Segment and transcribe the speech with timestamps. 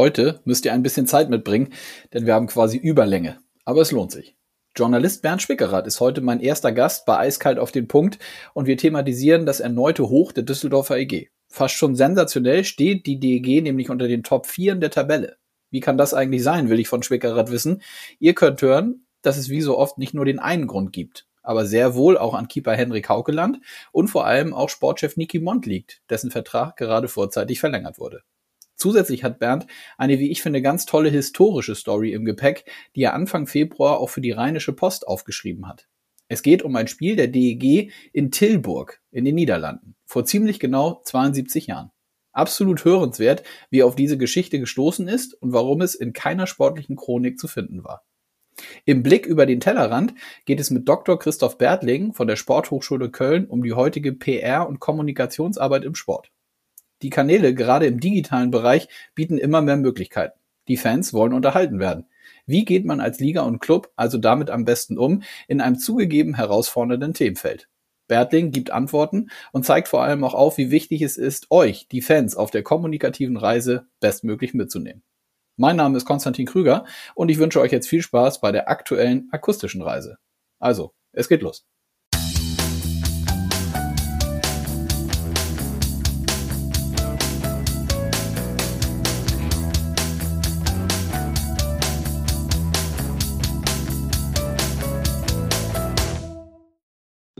[0.00, 1.74] Heute müsst ihr ein bisschen Zeit mitbringen,
[2.14, 3.36] denn wir haben quasi Überlänge.
[3.66, 4.34] Aber es lohnt sich.
[4.74, 8.18] Journalist Bernd Spickerath ist heute mein erster Gast bei Eiskalt auf den Punkt
[8.54, 11.28] und wir thematisieren das erneute Hoch der Düsseldorfer EG.
[11.48, 15.36] Fast schon sensationell steht die DEG nämlich unter den Top 4 der Tabelle.
[15.70, 17.82] Wie kann das eigentlich sein, will ich von Spickerath wissen.
[18.18, 21.66] Ihr könnt hören, dass es wie so oft nicht nur den einen Grund gibt, aber
[21.66, 23.58] sehr wohl auch an Keeper Henrik Haukeland
[23.92, 28.22] und vor allem auch Sportchef Niki Mond liegt, dessen Vertrag gerade vorzeitig verlängert wurde.
[28.80, 29.66] Zusätzlich hat Bernd
[29.98, 32.64] eine, wie ich finde, ganz tolle historische Story im Gepäck,
[32.96, 35.86] die er Anfang Februar auch für die Rheinische Post aufgeschrieben hat.
[36.28, 41.02] Es geht um ein Spiel der DEG in Tilburg in den Niederlanden vor ziemlich genau
[41.04, 41.90] 72 Jahren.
[42.32, 46.96] Absolut hörenswert, wie er auf diese Geschichte gestoßen ist und warum es in keiner sportlichen
[46.96, 48.06] Chronik zu finden war.
[48.86, 50.14] Im Blick über den Tellerrand
[50.46, 51.18] geht es mit Dr.
[51.18, 56.30] Christoph Bertling von der Sporthochschule Köln um die heutige PR- und Kommunikationsarbeit im Sport.
[57.02, 60.38] Die Kanäle, gerade im digitalen Bereich, bieten immer mehr Möglichkeiten.
[60.68, 62.06] Die Fans wollen unterhalten werden.
[62.46, 66.34] Wie geht man als Liga und Club also damit am besten um in einem zugegeben
[66.34, 67.68] herausfordernden Themenfeld?
[68.08, 72.02] Bertling gibt Antworten und zeigt vor allem auch auf, wie wichtig es ist, euch, die
[72.02, 75.02] Fans, auf der kommunikativen Reise bestmöglich mitzunehmen.
[75.56, 76.84] Mein Name ist Konstantin Krüger
[77.14, 80.18] und ich wünsche euch jetzt viel Spaß bei der aktuellen akustischen Reise.
[80.58, 81.66] Also, es geht los.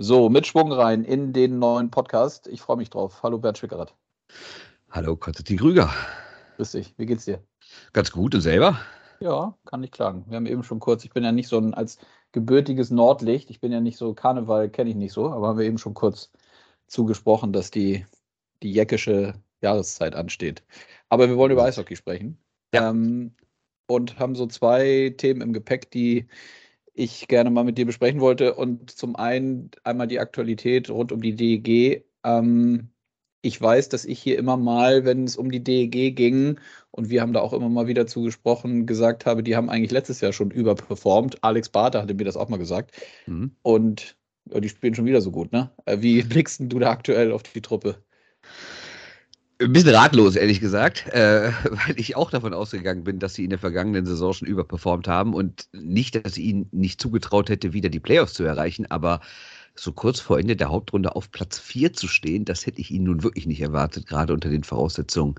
[0.02, 2.46] So, mit Schwung rein in den neuen Podcast.
[2.46, 3.22] Ich freue mich drauf.
[3.22, 3.94] Hallo Bernd Schwickerath.
[4.90, 5.92] Hallo Konstantin Krüger.
[6.56, 6.94] Grüß dich.
[6.96, 7.44] Wie geht's dir?
[7.92, 8.80] Ganz gut und selber?
[9.20, 10.24] Ja, kann nicht klagen.
[10.26, 11.98] Wir haben eben schon kurz, ich bin ja nicht so ein als
[12.32, 15.66] gebürtiges Nordlicht, ich bin ja nicht so, Karneval kenne ich nicht so, aber haben wir
[15.66, 16.30] eben schon kurz
[16.86, 18.06] zugesprochen, dass die,
[18.62, 20.62] die jäckische Jahreszeit ansteht.
[21.10, 22.38] Aber wir wollen über Eishockey sprechen.
[22.72, 22.88] Ja.
[22.88, 23.34] Ähm,
[23.86, 26.26] und haben so zwei Themen im Gepäck, die
[27.00, 28.54] ich gerne mal mit dir besprechen wollte.
[28.54, 32.04] Und zum einen einmal die Aktualität rund um die DEG.
[32.24, 32.90] Ähm,
[33.42, 36.60] ich weiß, dass ich hier immer mal, wenn es um die DEG ging,
[36.90, 40.20] und wir haben da auch immer mal wieder zugesprochen, gesagt habe, die haben eigentlich letztes
[40.20, 41.42] Jahr schon überperformt.
[41.42, 42.92] Alex Barter hatte mir das auch mal gesagt.
[43.26, 43.56] Mhm.
[43.62, 44.16] Und
[44.52, 45.70] ja, die spielen schon wieder so gut, ne?
[45.86, 48.02] Äh, wie blickst du da aktuell auf die Truppe?
[49.60, 53.50] Ein bisschen ratlos, ehrlich gesagt, äh, weil ich auch davon ausgegangen bin, dass sie in
[53.50, 57.90] der vergangenen Saison schon überperformt haben und nicht, dass ich ihnen nicht zugetraut hätte, wieder
[57.90, 59.20] die Playoffs zu erreichen, aber
[59.74, 63.04] so kurz vor Ende der Hauptrunde auf Platz 4 zu stehen, das hätte ich ihnen
[63.04, 65.34] nun wirklich nicht erwartet, gerade unter den Voraussetzungen,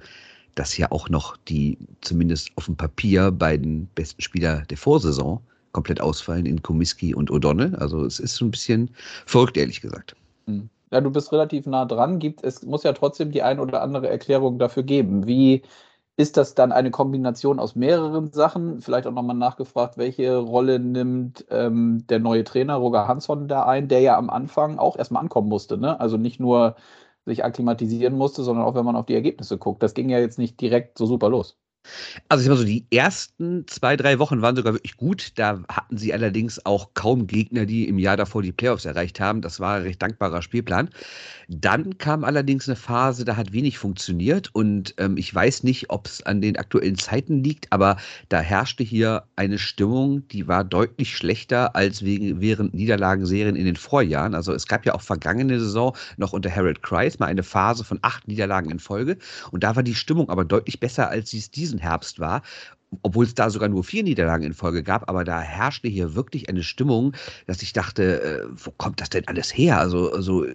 [0.53, 6.00] dass ja auch noch die zumindest auf dem Papier beiden besten Spieler der Vorsaison komplett
[6.00, 7.74] ausfallen in Komiski und O'Donnell.
[7.76, 8.92] Also es ist so ein bisschen
[9.26, 10.16] verrückt, ehrlich gesagt.
[10.46, 10.70] Mhm.
[10.91, 12.19] Ja, du bist relativ nah dran.
[12.19, 15.25] Gibt, es muss ja trotzdem die ein oder andere Erklärung dafür geben.
[15.25, 15.63] Wie
[16.18, 18.81] ist das dann eine Kombination aus mehreren Sachen?
[18.81, 23.88] Vielleicht auch nochmal nachgefragt, welche Rolle nimmt ähm, der neue Trainer Roger Hansson da ein,
[23.88, 25.78] der ja am Anfang auch erstmal ankommen musste.
[25.78, 26.00] Ne?
[26.00, 26.75] Also nicht nur
[27.25, 29.81] sich akklimatisieren musste, sondern auch wenn man auf die Ergebnisse guckt.
[29.84, 31.61] Das ging ja jetzt nicht direkt so super los.
[32.30, 35.34] Also ich sag mal so, die ersten zwei, drei Wochen waren sogar wirklich gut.
[35.36, 39.42] Da hatten sie allerdings auch kaum Gegner, die im Jahr davor die Playoffs erreicht haben.
[39.42, 40.90] Das war ein recht dankbarer Spielplan.
[41.47, 46.08] Dann kam allerdings eine Phase, da hat wenig funktioniert und ähm, ich weiß nicht, ob
[46.08, 47.97] es an den aktuellen Zeiten liegt, aber
[48.30, 53.75] da herrschte hier eine Stimmung, die war deutlich schlechter als wegen, während Niederlagenserien in den
[53.75, 54.34] Vorjahren.
[54.34, 58.00] Also es gab ja auch vergangene Saison noch unter Harold Kreis mal eine Phase von
[58.02, 59.18] acht Niederlagen in Folge
[59.52, 62.42] und da war die Stimmung aber deutlich besser, als sie es diesen Herbst war
[63.04, 66.50] obwohl es da sogar nur vier Niederlagen in Folge gab, aber da herrschte hier wirklich
[66.50, 67.14] eine Stimmung,
[67.48, 69.80] dass ich dachte, äh, wo kommt das denn alles her?
[69.80, 70.46] Also, also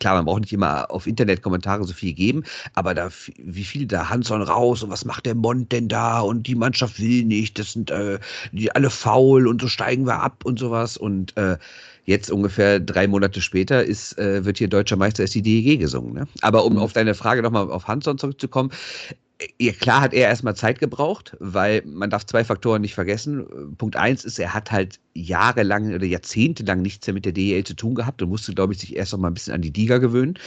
[0.00, 2.42] klar, man braucht nicht immer auf Internetkommentare so viel geben,
[2.74, 6.46] aber da wie viel da Hanson raus und was macht der Mond denn da und
[6.46, 8.18] die Mannschaft will nicht, das sind äh,
[8.50, 11.58] die alle faul und so steigen wir ab und sowas und äh,
[12.06, 16.12] jetzt ungefähr drei Monate später ist, äh, wird hier Deutscher Meister ist die DEG gesungen.
[16.12, 16.28] Ne?
[16.42, 16.78] Aber um mhm.
[16.80, 18.70] auf deine Frage nochmal auf Hanson zurückzukommen,
[19.60, 23.74] ja, klar hat er erstmal Zeit gebraucht, weil man darf zwei Faktoren nicht vergessen.
[23.76, 27.74] Punkt eins ist, er hat halt jahrelang oder jahrzehntelang nichts mehr mit der DEL zu
[27.74, 29.98] tun gehabt und musste, glaube ich, sich erst noch mal ein bisschen an die Liga
[29.98, 30.38] gewöhnen.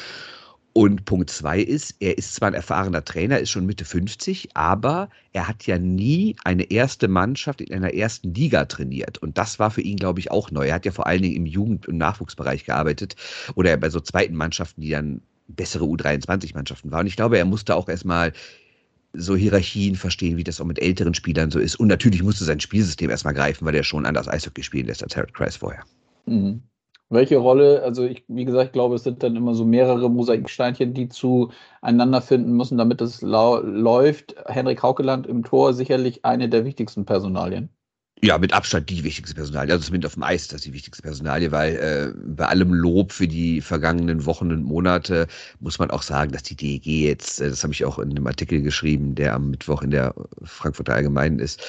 [0.72, 5.10] Und Punkt zwei ist, er ist zwar ein erfahrener Trainer, ist schon Mitte 50, aber
[5.34, 9.18] er hat ja nie eine erste Mannschaft in einer ersten Liga trainiert.
[9.18, 10.68] Und das war für ihn, glaube ich, auch neu.
[10.68, 13.16] Er hat ja vor allen Dingen im Jugend- und Nachwuchsbereich gearbeitet
[13.56, 17.02] oder bei so zweiten Mannschaften, die dann bessere U23-Mannschaften waren.
[17.02, 18.34] Und ich glaube, er musste auch erstmal
[19.14, 21.76] so Hierarchien verstehen, wie das auch mit älteren Spielern so ist.
[21.76, 25.16] Und natürlich musste sein Spielsystem erstmal greifen, weil er schon anders Eishockey spielen lässt als
[25.16, 25.84] Harold Kreis vorher.
[26.26, 26.64] Mhm.
[27.10, 30.94] Welche Rolle, also ich, wie gesagt, ich glaube, es sind dann immer so mehrere Mosaiksteinchen,
[30.94, 34.36] die zueinander finden müssen, damit es läuft.
[34.46, 37.70] Henrik Haukeland im Tor sicherlich eine der wichtigsten Personalien.
[38.24, 39.72] Ja, mit Abstand die wichtigste Personalie.
[39.72, 43.12] Also zumindest auf dem Eis das ist die wichtigste Personalie, weil äh, bei allem Lob
[43.12, 45.28] für die vergangenen Wochen und Monate
[45.60, 48.26] muss man auch sagen, dass die DEG jetzt, äh, das habe ich auch in einem
[48.26, 51.62] Artikel geschrieben, der am Mittwoch in der Frankfurter Allgemeinen ist,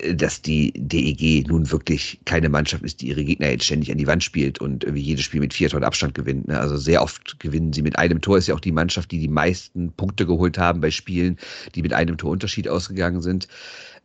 [0.00, 3.98] äh, dass die DEG nun wirklich keine Mannschaft ist, die ihre Gegner jetzt ständig an
[3.98, 6.48] die Wand spielt und irgendwie jedes Spiel mit vier Toren Abstand gewinnt.
[6.48, 6.58] Ne?
[6.58, 8.38] Also sehr oft gewinnen sie mit einem Tor.
[8.38, 11.38] Ist ja auch die Mannschaft, die die meisten Punkte geholt haben bei Spielen,
[11.76, 13.46] die mit einem Tor Unterschied ausgegangen sind.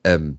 [0.03, 0.37] Ähm,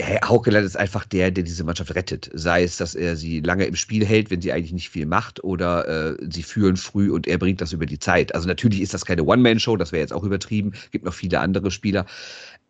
[0.00, 2.30] Haukeland ist einfach der, der diese Mannschaft rettet.
[2.32, 5.44] Sei es, dass er sie lange im Spiel hält, wenn sie eigentlich nicht viel macht,
[5.44, 8.34] oder äh, sie führen früh und er bringt das über die Zeit.
[8.34, 10.72] Also natürlich ist das keine One-Man-Show, das wäre jetzt auch übertrieben.
[10.92, 12.06] Gibt noch viele andere Spieler.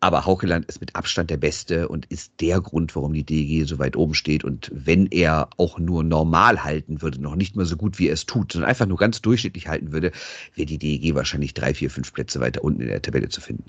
[0.01, 3.79] Aber Haukeland ist mit Abstand der Beste und ist der Grund, warum die DG so
[3.79, 4.43] weit oben steht.
[4.43, 8.15] Und wenn er auch nur normal halten würde, noch nicht mal so gut, wie er
[8.15, 10.11] es tut, sondern einfach nur ganz durchschnittlich halten würde,
[10.55, 13.63] wäre die DG wahrscheinlich drei, vier, fünf Plätze weiter unten in der Tabelle zu finden.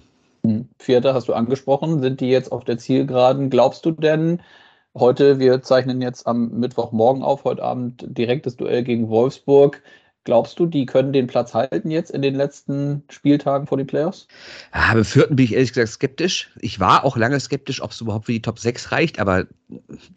[0.78, 2.00] Vierter hast du angesprochen.
[2.02, 3.50] Sind die jetzt auf der Zielgeraden?
[3.50, 4.42] Glaubst du denn,
[4.94, 9.82] heute, wir zeichnen jetzt am Mittwochmorgen auf, heute Abend direktes Duell gegen Wolfsburg.
[10.24, 14.26] Glaubst du, die können den Platz halten jetzt in den letzten Spieltagen vor den Playoffs?
[14.74, 16.50] Ja, beim vierten bin ich ehrlich gesagt skeptisch.
[16.60, 19.46] Ich war auch lange skeptisch, ob es überhaupt für die Top 6 reicht, aber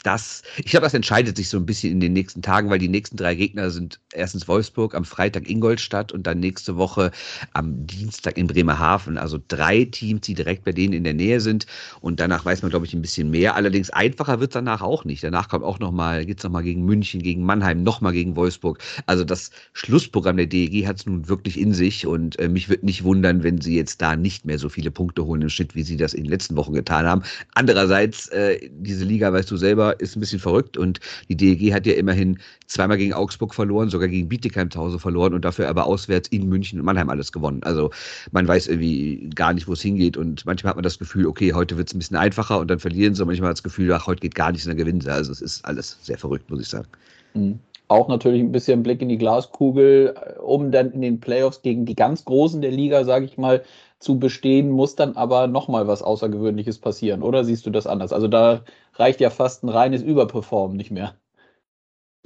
[0.04, 2.88] das, ich glaube, das entscheidet sich so ein bisschen in den nächsten Tagen, weil die
[2.88, 7.12] nächsten drei Gegner sind erstens Wolfsburg, am Freitag Ingolstadt und dann nächste Woche
[7.54, 9.18] am Dienstag in Bremerhaven.
[9.18, 11.66] Also drei Teams, die direkt bei denen in der Nähe sind
[12.02, 13.56] und danach weiß man, glaube ich, ein bisschen mehr.
[13.56, 15.24] Allerdings einfacher wird es danach auch nicht.
[15.24, 18.80] Danach kommt auch nochmal, geht es nochmal gegen München, gegen Mannheim, nochmal gegen Wolfsburg.
[19.06, 22.70] Also das Schluss Schlussprogramm der DEG hat es nun wirklich in sich und äh, mich
[22.70, 25.74] würde nicht wundern, wenn sie jetzt da nicht mehr so viele Punkte holen im Schnitt,
[25.74, 27.24] wie sie das in den letzten Wochen getan haben.
[27.56, 31.00] Andererseits, äh, diese Liga, weißt du selber, ist ein bisschen verrückt und
[31.30, 35.34] die DEG hat ja immerhin zweimal gegen Augsburg verloren, sogar gegen Bietigheim zu Hause verloren
[35.34, 37.64] und dafür aber auswärts in München und Mannheim alles gewonnen.
[37.64, 37.90] Also
[38.32, 41.54] man weiß irgendwie gar nicht, wo es hingeht und manchmal hat man das Gefühl, okay,
[41.54, 44.06] heute wird es ein bisschen einfacher und dann verlieren sie manchmal hat das Gefühl, ach,
[44.06, 45.12] heute geht gar nichts und dann gewinnen sie.
[45.12, 46.88] Also es ist alles sehr verrückt, muss ich sagen.
[47.34, 51.62] Mhm auch natürlich ein bisschen Blick in die Glaskugel, äh, um dann in den Playoffs
[51.62, 53.64] gegen die ganz Großen der Liga, sage ich mal,
[54.00, 57.24] zu bestehen, muss dann aber nochmal was Außergewöhnliches passieren.
[57.24, 58.14] Oder siehst du das anders?
[58.14, 58.64] Also da
[58.94, 61.16] reicht ja fast ein reines Überperformen nicht mehr.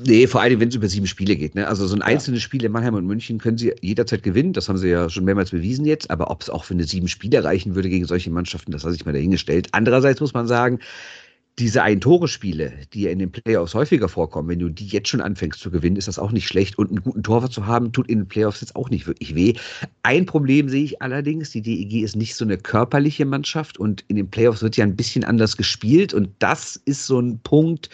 [0.03, 1.53] Nee, vor allem, wenn es über sieben Spiele geht.
[1.53, 1.67] Ne?
[1.67, 2.41] Also so ein einzelnes.
[2.41, 4.53] Spiel in Mannheim und München können sie jederzeit gewinnen.
[4.53, 6.09] Das haben sie ja schon mehrmals bewiesen jetzt.
[6.09, 8.95] Aber ob es auch für eine sieben Spiele reichen würde gegen solche Mannschaften, das lasse
[8.95, 9.67] ich mal dahingestellt.
[9.73, 10.79] Andererseits muss man sagen,
[11.59, 15.59] diese Ein-Tore-Spiele, die ja in den Playoffs häufiger vorkommen, wenn du die jetzt schon anfängst
[15.59, 16.77] zu gewinnen, ist das auch nicht schlecht.
[16.77, 19.53] Und einen guten Torwart zu haben, tut in den Playoffs jetzt auch nicht wirklich weh.
[20.03, 24.15] Ein Problem sehe ich allerdings, die DEG ist nicht so eine körperliche Mannschaft und in
[24.15, 26.13] den Playoffs wird ja ein bisschen anders gespielt.
[26.13, 27.89] Und das ist so ein Punkt,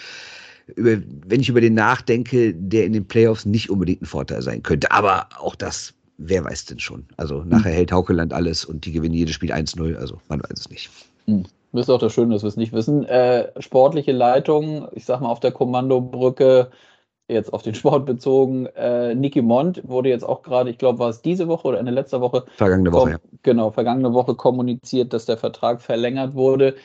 [0.75, 4.91] wenn ich über den nachdenke, der in den Playoffs nicht unbedingt ein Vorteil sein könnte.
[4.91, 7.05] Aber auch das, wer weiß denn schon.
[7.17, 9.95] Also nachher hält Haukeland alles und die gewinnen jedes Spiel 1-0.
[9.95, 10.89] Also man weiß es nicht.
[11.25, 11.45] Mhm.
[11.77, 13.05] Das ist auch das Schöne, dass wir es nicht wissen.
[13.05, 16.71] Äh, sportliche Leitung, ich sag mal auf der Kommandobrücke,
[17.27, 18.65] jetzt auf den Sport bezogen.
[18.67, 21.85] Äh, Niki Mond wurde jetzt auch gerade, ich glaube, war es diese Woche oder in
[21.85, 22.45] der letzten Woche?
[22.55, 23.17] Vergangene Woche, ja.
[23.43, 26.75] Genau, vergangene Woche kommuniziert, dass der Vertrag verlängert wurde.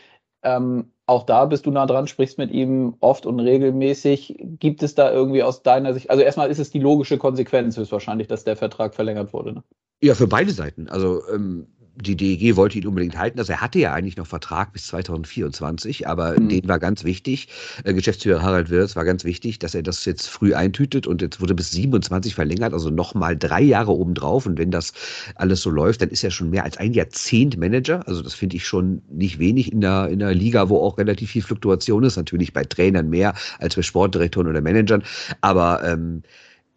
[0.42, 4.36] Ähm, auch da bist du nah dran, sprichst mit ihm oft und regelmäßig.
[4.60, 8.28] Gibt es da irgendwie aus deiner Sicht, also erstmal ist es die logische Konsequenz höchstwahrscheinlich,
[8.28, 9.54] dass der Vertrag verlängert wurde.
[9.54, 9.62] Ne?
[10.02, 10.88] Ja, für beide Seiten.
[10.88, 13.38] Also ähm, die DEG wollte ihn unbedingt halten.
[13.38, 16.48] Also er hatte ja eigentlich noch Vertrag bis 2024, aber mhm.
[16.48, 17.48] den war ganz wichtig.
[17.84, 21.40] Äh, Geschäftsführer Harald Wirz war ganz wichtig, dass er das jetzt früh eintütet und jetzt
[21.40, 24.46] wurde bis 27 verlängert, also nochmal drei Jahre obendrauf.
[24.46, 24.92] Und wenn das
[25.34, 28.06] alles so läuft, dann ist er schon mehr als ein Jahrzehnt Manager.
[28.08, 31.30] Also das finde ich schon nicht wenig in der, in der Liga, wo auch relativ
[31.30, 32.16] viel Fluktuation ist.
[32.16, 35.02] Natürlich bei Trainern mehr als bei Sportdirektoren oder Managern.
[35.42, 36.22] Aber ähm,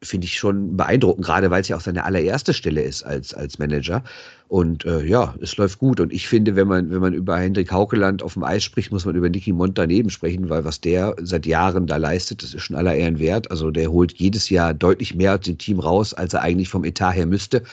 [0.05, 3.59] finde ich schon beeindruckend, gerade weil es ja auch seine allererste Stelle ist als, als
[3.59, 4.03] Manager.
[4.47, 5.99] Und äh, ja, es läuft gut.
[5.99, 9.05] Und ich finde, wenn man, wenn man über Hendrik Haukeland auf dem Eis spricht, muss
[9.05, 12.61] man über Niki Mont daneben sprechen, weil was der seit Jahren da leistet, das ist
[12.61, 13.49] schon aller Ehren wert.
[13.49, 16.83] Also der holt jedes Jahr deutlich mehr aus dem Team raus, als er eigentlich vom
[16.83, 17.63] Etat her müsste.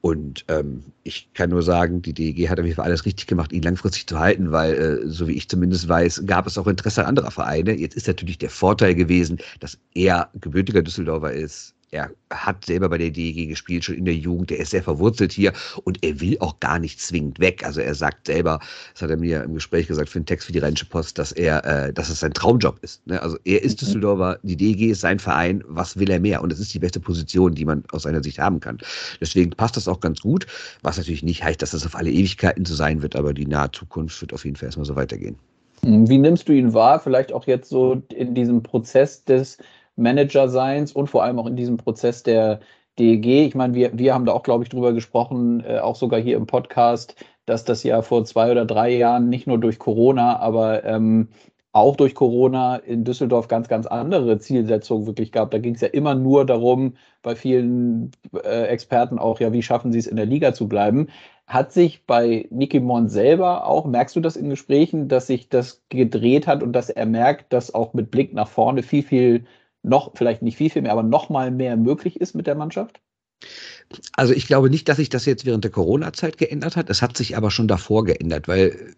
[0.00, 3.52] Und ähm, ich kann nur sagen, die DEG hat auf jeden Fall alles richtig gemacht,
[3.52, 7.04] ihn langfristig zu halten, weil, äh, so wie ich zumindest weiß, gab es auch Interesse
[7.04, 7.72] anderer Vereine.
[7.72, 12.98] Jetzt ist natürlich der Vorteil gewesen, dass er gebürtiger Düsseldorfer ist, er hat selber bei
[12.98, 14.50] der DEG gespielt, schon in der Jugend.
[14.50, 15.52] Er ist sehr verwurzelt hier
[15.84, 17.64] und er will auch gar nicht zwingend weg.
[17.64, 18.60] Also er sagt selber,
[18.92, 21.32] das hat er mir im Gespräch gesagt für einen Text für die Rheinische Post, dass
[21.32, 23.06] er, äh, dass es sein Traumjob ist.
[23.06, 23.20] Ne?
[23.22, 23.86] Also er ist mhm.
[23.86, 25.64] Düsseldorfer, die DEG ist sein Verein.
[25.66, 26.42] Was will er mehr?
[26.42, 28.78] Und es ist die beste Position, die man aus seiner Sicht haben kann.
[29.20, 30.46] Deswegen passt das auch ganz gut.
[30.82, 33.70] Was natürlich nicht heißt, dass das auf alle Ewigkeiten so sein wird, aber die nahe
[33.72, 35.36] Zukunft wird auf jeden Fall erstmal so weitergehen.
[35.82, 36.98] Wie nimmst du ihn wahr?
[36.98, 39.58] Vielleicht auch jetzt so in diesem Prozess des
[39.98, 42.60] Managerseins und vor allem auch in diesem Prozess der
[42.98, 43.46] DEG.
[43.46, 46.36] Ich meine, wir, wir haben da auch, glaube ich, drüber gesprochen, äh, auch sogar hier
[46.36, 47.14] im Podcast,
[47.46, 51.28] dass das ja vor zwei oder drei Jahren nicht nur durch Corona, aber ähm,
[51.72, 55.50] auch durch Corona in Düsseldorf ganz, ganz andere Zielsetzungen wirklich gab.
[55.50, 58.10] Da ging es ja immer nur darum, bei vielen
[58.44, 61.08] äh, Experten auch, ja, wie schaffen sie es in der Liga zu bleiben.
[61.46, 65.82] Hat sich bei Niki Mon selber auch, merkst du das in Gesprächen, dass sich das
[65.88, 69.44] gedreht hat und dass er merkt, dass auch mit Blick nach vorne viel, viel
[69.88, 73.00] noch, vielleicht nicht viel, viel mehr, aber noch mal mehr möglich ist mit der Mannschaft?
[74.16, 76.90] Also ich glaube nicht, dass sich das jetzt während der Corona-Zeit geändert hat.
[76.90, 78.94] Es hat sich aber schon davor geändert, weil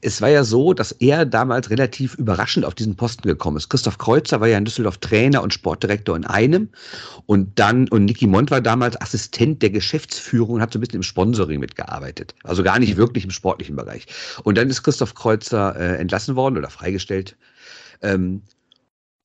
[0.00, 3.68] es war ja so, dass er damals relativ überraschend auf diesen Posten gekommen ist.
[3.68, 6.70] Christoph Kreuzer war ja in Düsseldorf Trainer und Sportdirektor in einem
[7.26, 10.96] und dann, und Niki Mont war damals Assistent der Geschäftsführung und hat so ein bisschen
[10.96, 12.34] im Sponsoring mitgearbeitet.
[12.42, 14.06] Also gar nicht wirklich im sportlichen Bereich.
[14.42, 17.36] Und dann ist Christoph Kreuzer äh, entlassen worden oder freigestellt.
[18.02, 18.42] Ähm,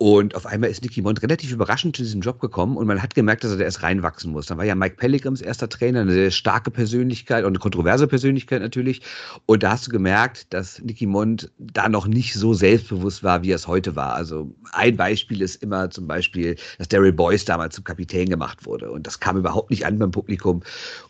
[0.02, 3.16] und auf einmal ist Nicky Mond relativ überraschend zu diesem Job gekommen und man hat
[3.16, 4.46] gemerkt, dass er da erst reinwachsen muss.
[4.46, 8.62] Dann war ja Mike Pellegrims erster Trainer, eine sehr starke Persönlichkeit und eine kontroverse Persönlichkeit
[8.62, 9.02] natürlich.
[9.46, 13.52] Und da hast du gemerkt, dass Nicky Mond da noch nicht so selbstbewusst war, wie
[13.52, 14.14] er es heute war.
[14.14, 18.90] Also ein Beispiel ist immer zum Beispiel, dass Daryl Boyce damals zum Kapitän gemacht wurde.
[18.92, 20.62] Und das kam überhaupt nicht an beim Publikum.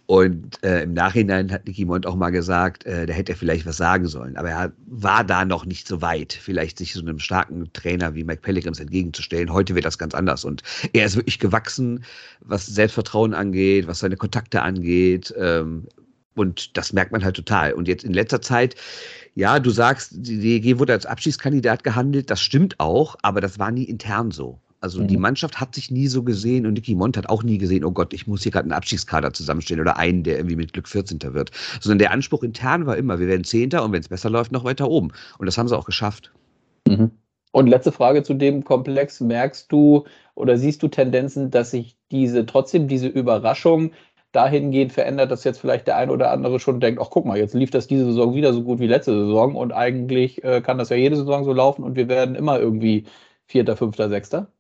[0.10, 3.68] Und äh, im Nachhinein hat Nicky Mond auch mal gesagt, äh, da hätte er vielleicht
[3.68, 4.38] was sagen sollen.
[4.38, 8.24] Aber er war da noch nicht so weit, vielleicht sich so einem starken Trainer wie
[8.24, 9.54] Mike Pellegrims entgegenzustellen.
[9.54, 10.46] Heute wird das ganz anders.
[10.46, 10.64] Und
[10.94, 12.04] er ist wirklich gewachsen,
[12.40, 15.32] was Selbstvertrauen angeht, was seine Kontakte angeht.
[15.38, 15.88] Ähm,
[16.34, 17.74] und das merkt man halt total.
[17.74, 18.74] Und jetzt in letzter Zeit,
[19.36, 22.32] ja, du sagst, die DEG wurde als Abschiedskandidat gehandelt.
[22.32, 24.60] Das stimmt auch, aber das war nie intern so.
[24.82, 25.08] Also mhm.
[25.08, 27.92] die Mannschaft hat sich nie so gesehen und Nicky Mont hat auch nie gesehen, oh
[27.92, 31.20] Gott, ich muss hier gerade einen Abstiegskader zusammenstellen oder einen, der irgendwie mit Glück 14.
[31.34, 31.52] wird.
[31.82, 34.64] Sondern der Anspruch intern war immer, wir werden Zehnter und wenn es besser läuft, noch
[34.64, 35.12] weiter oben.
[35.38, 36.32] Und das haben sie auch geschafft.
[36.88, 37.12] Mhm.
[37.52, 39.20] Und letzte Frage zu dem Komplex.
[39.22, 40.06] Merkst du
[40.36, 43.92] oder siehst du Tendenzen, dass sich diese trotzdem diese Überraschung
[44.32, 47.56] dahingehend verändert, dass jetzt vielleicht der eine oder andere schon denkt, ach guck mal, jetzt
[47.56, 50.90] lief das diese Saison wieder so gut wie letzte Saison und eigentlich äh, kann das
[50.90, 53.06] ja jede Saison so laufen und wir werden immer irgendwie
[53.48, 54.52] Vierter, Fünfter, Sechster?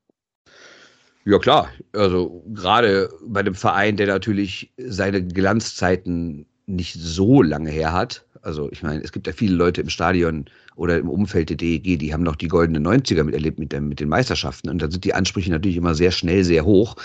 [1.25, 7.93] Ja klar, also gerade bei dem Verein, der natürlich seine Glanzzeiten nicht so lange her
[7.93, 8.25] hat.
[8.41, 10.45] Also ich meine, es gibt ja viele Leute im Stadion,
[10.79, 14.07] oder im Umfeld der DEG, die haben noch die goldenen 90er miterlebt mit, mit den
[14.07, 14.69] Meisterschaften.
[14.69, 16.95] Und da sind die Ansprüche natürlich immer sehr schnell, sehr hoch.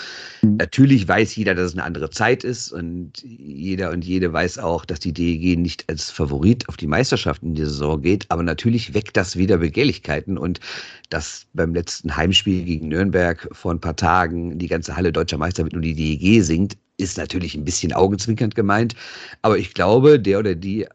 [0.41, 0.55] Mhm.
[0.55, 4.85] Natürlich weiß jeder, dass es eine andere Zeit ist und jeder und jede weiß auch,
[4.85, 8.25] dass die DEG nicht als Favorit auf die Meisterschaften in die Saison geht.
[8.29, 10.61] Aber natürlich weckt das wieder Begehrlichkeiten und
[11.09, 15.65] dass beim letzten Heimspiel gegen Nürnberg vor ein paar Tagen die ganze Halle deutscher Meister
[15.65, 18.95] mit nur die DEG singt, ist natürlich ein bisschen augenzwinkernd gemeint.
[19.41, 20.87] Aber ich glaube, der oder die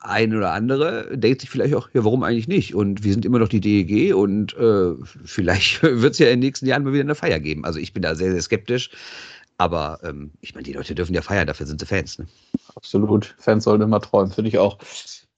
[0.00, 2.74] ein oder andere denkt sich vielleicht auch, ja, warum eigentlich nicht?
[2.74, 6.46] Und wir sind immer noch die DEG und äh, vielleicht wird es ja in den
[6.46, 7.64] nächsten Jahren mal wieder eine Feier geben.
[7.64, 8.90] Also ich bin da sehr, sehr skeptisch.
[9.58, 12.18] Aber ähm, ich meine, die Leute dürfen ja feiern, dafür sind sie Fans.
[12.18, 12.26] Ne?
[12.74, 13.34] Absolut.
[13.38, 14.78] Fans sollen immer träumen, finde ich auch.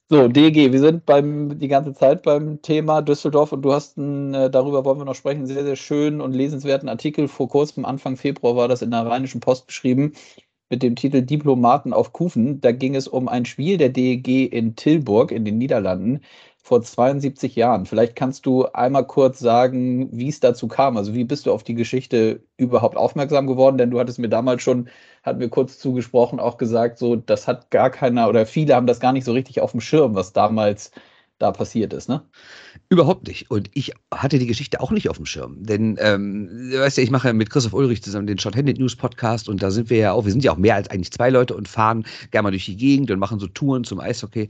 [0.09, 4.33] So, DEG, wir sind beim, die ganze Zeit beim Thema Düsseldorf und du hast einen,
[4.33, 7.27] äh, darüber wollen wir noch sprechen, sehr, sehr schönen und lesenswerten Artikel.
[7.27, 10.13] Vor kurzem, Anfang Februar, war das in der Rheinischen Post geschrieben
[10.73, 12.59] mit dem Titel Diplomaten auf Kufen.
[12.59, 16.21] Da ging es um ein Spiel der DEG in Tilburg in den Niederlanden
[16.63, 17.85] vor 72 Jahren.
[17.85, 20.97] Vielleicht kannst du einmal kurz sagen, wie es dazu kam.
[20.97, 23.77] Also wie bist du auf die Geschichte überhaupt aufmerksam geworden?
[23.77, 24.89] Denn du hattest mir damals schon,
[25.21, 28.99] hatten wir kurz zugesprochen, auch gesagt, so das hat gar keiner oder viele haben das
[28.99, 30.89] gar nicht so richtig auf dem Schirm, was damals
[31.39, 32.21] da passiert ist, ne?
[32.89, 33.51] Überhaupt nicht.
[33.51, 35.63] Und ich hatte die Geschichte auch nicht auf dem Schirm.
[35.63, 39.49] Denn, ähm, weißt du, ich mache ja mit Christoph Ulrich zusammen den Shorthanded News Podcast
[39.49, 41.55] und da sind wir ja auch, wir sind ja auch mehr als eigentlich zwei Leute
[41.55, 44.49] und fahren gerne mal durch die Gegend und machen so Touren zum Eishockey.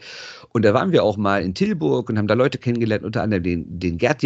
[0.50, 3.44] Und da waren wir auch mal in Tilburg und haben da Leute kennengelernt, unter anderem
[3.44, 4.24] den, den Gerd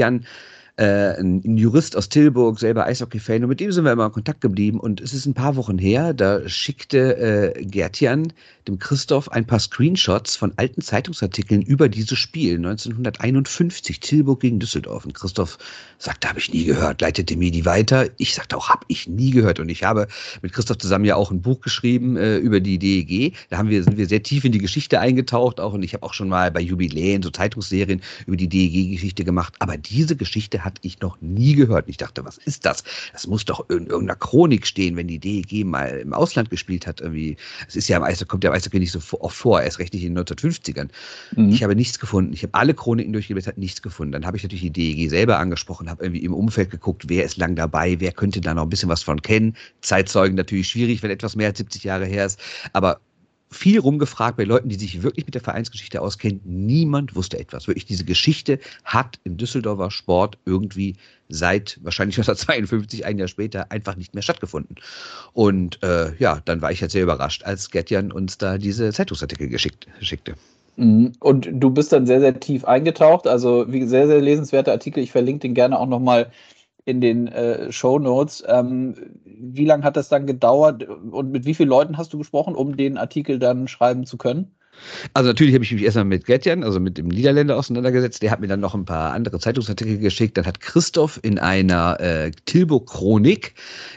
[0.77, 4.41] äh, ein Jurist aus Tilburg, selber Eishockey-Fan, und mit dem sind wir immer in Kontakt
[4.41, 4.79] geblieben.
[4.79, 8.31] Und es ist ein paar Wochen her, da schickte äh, Gertjan
[8.67, 15.05] dem Christoph ein paar Screenshots von alten Zeitungsartikeln über dieses Spiel 1951, Tilburg gegen Düsseldorf.
[15.05, 15.57] Und Christoph
[15.97, 18.07] sagte, habe ich nie gehört, leitete mir die weiter.
[18.17, 19.59] Ich sagte auch, habe ich nie gehört.
[19.59, 20.07] Und ich habe
[20.41, 23.35] mit Christoph zusammen ja auch ein Buch geschrieben äh, über die DEG.
[23.49, 25.73] Da haben wir, sind wir sehr tief in die Geschichte eingetaucht auch.
[25.73, 29.55] Und ich habe auch schon mal bei Jubiläen, so Zeitungsserien über die DEG-Geschichte gemacht.
[29.59, 31.87] Aber diese Geschichte hatte ich noch nie gehört.
[31.87, 32.83] Ich dachte, was ist das?
[33.13, 37.01] Das muss doch in irgendeiner Chronik stehen, wenn die DEG mal im Ausland gespielt hat.
[37.01, 37.37] Irgendwie.
[37.67, 39.93] Es ist ja im Eis, kommt ja im Eishockey nicht so oft vor, erst recht
[39.93, 40.89] nicht in den 1950ern.
[41.35, 41.49] Mhm.
[41.49, 42.33] Ich habe nichts gefunden.
[42.33, 44.11] Ich habe alle Chroniken durchgeblättert, nichts gefunden.
[44.13, 47.37] Dann habe ich natürlich die DEG selber angesprochen, habe irgendwie im Umfeld geguckt, wer ist
[47.37, 49.55] lang dabei, wer könnte da noch ein bisschen was von kennen.
[49.81, 52.39] Zeitzeugen natürlich schwierig, wenn etwas mehr als 70 Jahre her ist.
[52.73, 52.99] Aber
[53.49, 56.41] viel rumgefragt bei Leuten, die sich wirklich mit der Vereinsgeschichte auskennen.
[56.43, 57.67] Niemand wusste etwas.
[57.67, 60.95] Wirklich, diese Geschichte hat im Düsseldorfer Sport irgendwie
[61.29, 64.75] seit wahrscheinlich 1952, ein Jahr später, einfach nicht mehr stattgefunden.
[65.33, 69.49] Und äh, ja, dann war ich halt sehr überrascht, als Gertjan uns da diese Zeitungsartikel
[69.49, 70.35] geschickt, schickte.
[70.77, 71.13] Mhm.
[71.19, 73.27] Und du bist dann sehr, sehr tief eingetaucht.
[73.27, 75.03] Also wie sehr, sehr lesenswerter Artikel.
[75.03, 76.31] Ich verlinke den gerne auch nochmal
[76.85, 78.43] in den äh, Show Notes.
[78.47, 82.55] Ähm, wie lange hat das dann gedauert und mit wie vielen Leuten hast du gesprochen,
[82.55, 84.55] um den Artikel dann schreiben zu können?
[85.13, 88.21] Also natürlich habe ich mich erstmal mit Getjan, also mit dem Niederländer auseinandergesetzt.
[88.21, 90.37] Der hat mir dann noch ein paar andere Zeitungsartikel geschickt.
[90.37, 93.53] Dann hat Christoph in einer äh, Tilburg-Chronik,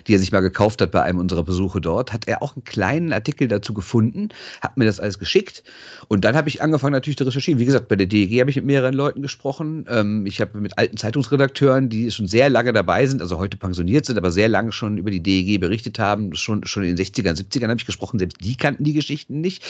[0.06, 2.64] die er sich mal gekauft hat bei einem unserer Besuche dort, hat er auch einen
[2.64, 4.28] kleinen Artikel dazu gefunden,
[4.60, 5.62] hat mir das alles geschickt.
[6.08, 7.60] Und dann habe ich angefangen natürlich zu recherchieren.
[7.60, 9.86] Wie gesagt, bei der DEG habe ich mit mehreren Leuten gesprochen.
[9.88, 14.06] Ähm, ich habe mit alten Zeitungsredakteuren, die schon sehr lange dabei sind, also heute pensioniert
[14.06, 16.34] sind, aber sehr lange schon über die DEG berichtet haben.
[16.34, 18.18] Schon, schon in den 60ern, 70ern habe ich gesprochen.
[18.18, 19.62] Selbst die kannten die Geschichten nicht.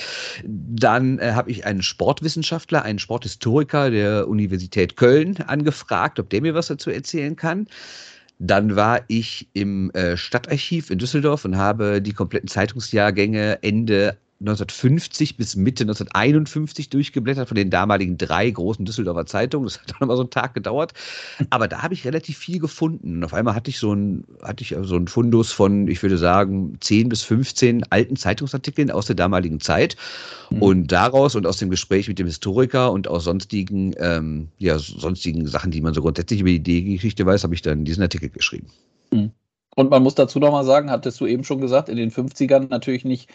[0.45, 6.43] Dann dann äh, habe ich einen Sportwissenschaftler, einen Sporthistoriker der Universität Köln angefragt, ob der
[6.43, 7.67] mir was dazu erzählen kann.
[8.39, 15.37] Dann war ich im äh, Stadtarchiv in Düsseldorf und habe die kompletten Zeitungsjahrgänge Ende 1950
[15.37, 19.67] bis Mitte 1951 durchgeblättert von den damaligen drei großen Düsseldorfer Zeitungen.
[19.67, 20.95] Das hat dann mal so einen Tag gedauert.
[21.51, 23.17] Aber da habe ich relativ viel gefunden.
[23.17, 26.17] Und auf einmal hatte ich so ein, hatte ich so einen Fundus von, ich würde
[26.17, 29.97] sagen, 10 bis 15 alten Zeitungsartikeln aus der damaligen Zeit.
[30.49, 30.63] Mhm.
[30.63, 35.47] Und daraus und aus dem Gespräch mit dem Historiker und aus sonstigen, ähm, ja, sonstigen
[35.49, 38.69] Sachen, die man so grundsätzlich über die D-Geschichte weiß, habe ich dann diesen Artikel geschrieben.
[39.11, 39.33] Mhm.
[39.77, 43.05] Und man muss dazu nochmal sagen, hattest du eben schon gesagt, in den 50ern natürlich
[43.05, 43.31] nicht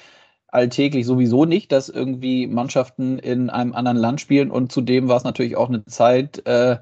[0.48, 4.52] alltäglich sowieso nicht, dass irgendwie Mannschaften in einem anderen Land spielen.
[4.52, 6.78] Und zudem war es natürlich auch eine Zeit, äh,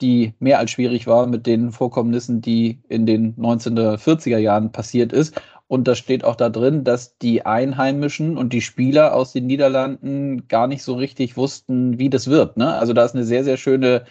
[0.00, 5.40] die mehr als schwierig war mit den Vorkommnissen, die in den 1940er Jahren passiert ist.
[5.66, 10.48] Und da steht auch da drin, dass die Einheimischen und die Spieler aus den Niederlanden
[10.48, 12.56] gar nicht so richtig wussten, wie das wird.
[12.56, 12.74] Ne?
[12.74, 14.04] Also da ist eine sehr, sehr schöne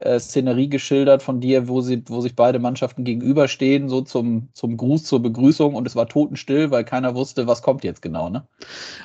[0.00, 4.76] äh, Szenerie geschildert von dir, wo, sie, wo sich beide Mannschaften gegenüberstehen, so zum, zum
[4.76, 8.46] Gruß, zur Begrüßung und es war totenstill, weil keiner wusste, was kommt jetzt genau, ne?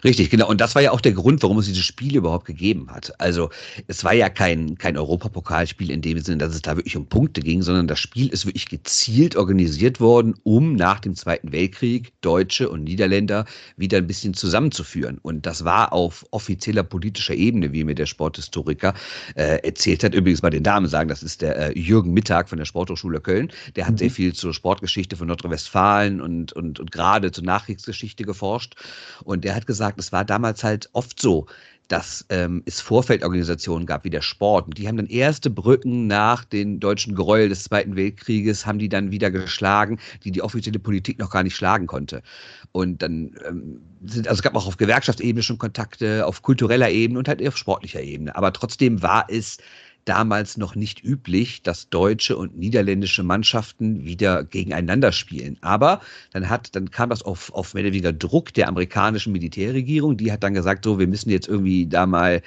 [0.03, 0.47] Richtig, genau.
[0.47, 3.13] Und das war ja auch der Grund, warum es dieses Spiel überhaupt gegeben hat.
[3.19, 3.49] Also
[3.87, 7.41] es war ja kein, kein Europapokalspiel in dem Sinne, dass es da wirklich um Punkte
[7.41, 12.69] ging, sondern das Spiel ist wirklich gezielt organisiert worden, um nach dem Zweiten Weltkrieg Deutsche
[12.69, 13.45] und Niederländer
[13.77, 15.17] wieder ein bisschen zusammenzuführen.
[15.21, 18.93] Und das war auf offizieller politischer Ebene, wie mir der Sporthistoriker
[19.35, 20.13] äh, erzählt hat.
[20.13, 23.21] Übrigens bei den Damen Namen sagen, das ist der äh, Jürgen Mittag von der Sporthochschule
[23.21, 23.51] Köln.
[23.75, 23.97] Der hat mhm.
[23.97, 28.75] sehr viel zur Sportgeschichte von Nordrhein-Westfalen und, und, und gerade zur Nachkriegsgeschichte geforscht.
[29.23, 31.45] Und der hat gesagt, es war damals halt oft so,
[31.89, 34.67] dass ähm, es Vorfeldorganisationen gab, wie der Sport.
[34.67, 38.89] Und die haben dann erste Brücken nach den deutschen Gräuel des Zweiten Weltkrieges, haben die
[38.89, 42.23] dann wieder geschlagen, die die offizielle Politik noch gar nicht schlagen konnte.
[42.71, 47.19] Und dann ähm, sind, also es gab auch auf Gewerkschaftsebene schon Kontakte, auf kultureller Ebene
[47.19, 48.35] und halt auf sportlicher Ebene.
[48.35, 49.57] Aber trotzdem war es
[50.05, 55.57] damals noch nicht üblich, dass deutsche und niederländische Mannschaften wieder gegeneinander spielen.
[55.61, 60.17] Aber dann hat, dann kam das auf, auf mehr oder weniger Druck der amerikanischen Militärregierung.
[60.17, 62.41] Die hat dann gesagt, so, wir müssen jetzt irgendwie da mal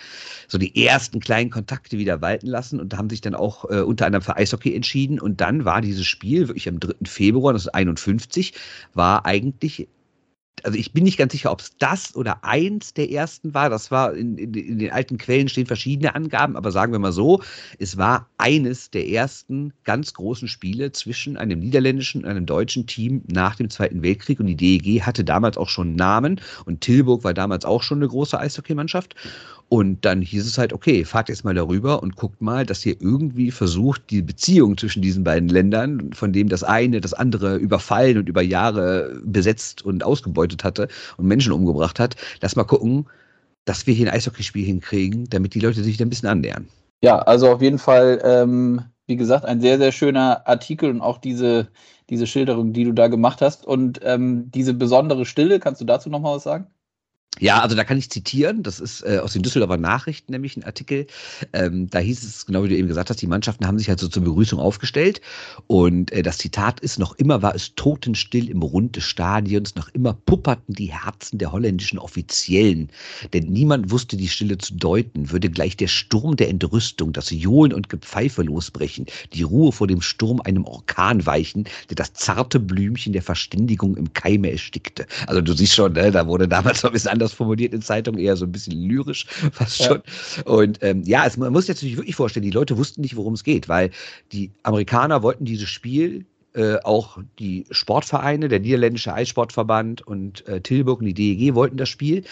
[0.48, 4.06] so die ersten kleinen Kontakte wieder walten lassen und haben sich dann auch äh, unter
[4.06, 5.20] anderem für Eishockey entschieden.
[5.20, 6.94] Und dann war dieses Spiel wirklich am 3.
[7.04, 8.52] Februar 1951,
[8.94, 9.88] war eigentlich
[10.62, 13.68] also ich bin nicht ganz sicher, ob es das oder eins der ersten war.
[13.68, 17.12] Das war in, in, in, den alten Quellen stehen verschiedene Angaben, aber sagen wir mal
[17.12, 17.42] so,
[17.78, 23.22] es war eines der ersten ganz großen Spiele zwischen einem niederländischen und einem deutschen Team
[23.30, 24.40] nach dem Zweiten Weltkrieg.
[24.40, 28.08] Und die DEG hatte damals auch schon Namen und Tilburg war damals auch schon eine
[28.08, 29.14] große Eishockeymannschaft.
[29.68, 33.00] Und dann hieß es halt, okay, fahrt jetzt mal darüber und guckt mal, dass ihr
[33.00, 38.18] irgendwie versucht, die Beziehung zwischen diesen beiden Ländern, von dem das eine das andere überfallen
[38.18, 43.07] und über Jahre besetzt und ausgebeutet hatte und Menschen umgebracht hat, lass mal gucken,
[43.64, 46.68] dass wir hier ein Eishockeyspiel hinkriegen, damit die Leute sich da ein bisschen annähern.
[47.02, 51.18] Ja, also auf jeden Fall, ähm, wie gesagt, ein sehr, sehr schöner Artikel und auch
[51.18, 51.68] diese,
[52.09, 53.66] diese Schilderung, die du da gemacht hast.
[53.66, 56.68] Und ähm, diese besondere Stille, kannst du dazu nochmal was sagen?
[57.38, 58.62] Ja, also da kann ich zitieren.
[58.62, 61.07] Das ist äh, aus den Düsseldorfer Nachrichten nämlich ein Artikel.
[61.53, 64.01] Ähm, da hieß es, genau wie du eben gesagt hast, die Mannschaften haben sich halt
[64.01, 65.20] so zur Begrüßung aufgestellt.
[65.66, 69.88] Und äh, das Zitat ist, noch immer war es totenstill im Rund des Stadions, noch
[69.90, 72.88] immer pupperten die Herzen der holländischen Offiziellen.
[73.35, 77.75] Denn niemand wusste die Stille zu deuten, würde gleich der Sturm der Entrüstung, das Johlen
[77.75, 83.12] und Gepfeife losbrechen, die Ruhe vor dem Sturm einem Orkan weichen, der das zarte Blümchen
[83.12, 85.07] der Verständigung im Keime erstickte.
[85.27, 87.82] Also du siehst schon, ne, da wurde damals noch ein bisschen anders anders formuliert in
[87.82, 90.02] Zeitungen, eher so ein bisschen lyrisch fast schon.
[90.36, 90.42] Ja.
[90.44, 93.34] Und ähm, ja, es, man muss jetzt natürlich wirklich vorstellen, die Leute wussten nicht, worum
[93.34, 93.90] es geht, weil
[94.32, 101.00] die Amerikaner wollten dieses Spiel äh, auch die Sportvereine, der niederländische Eissportverband und äh, Tilburg
[101.00, 102.24] und die DEG wollten das Spiel.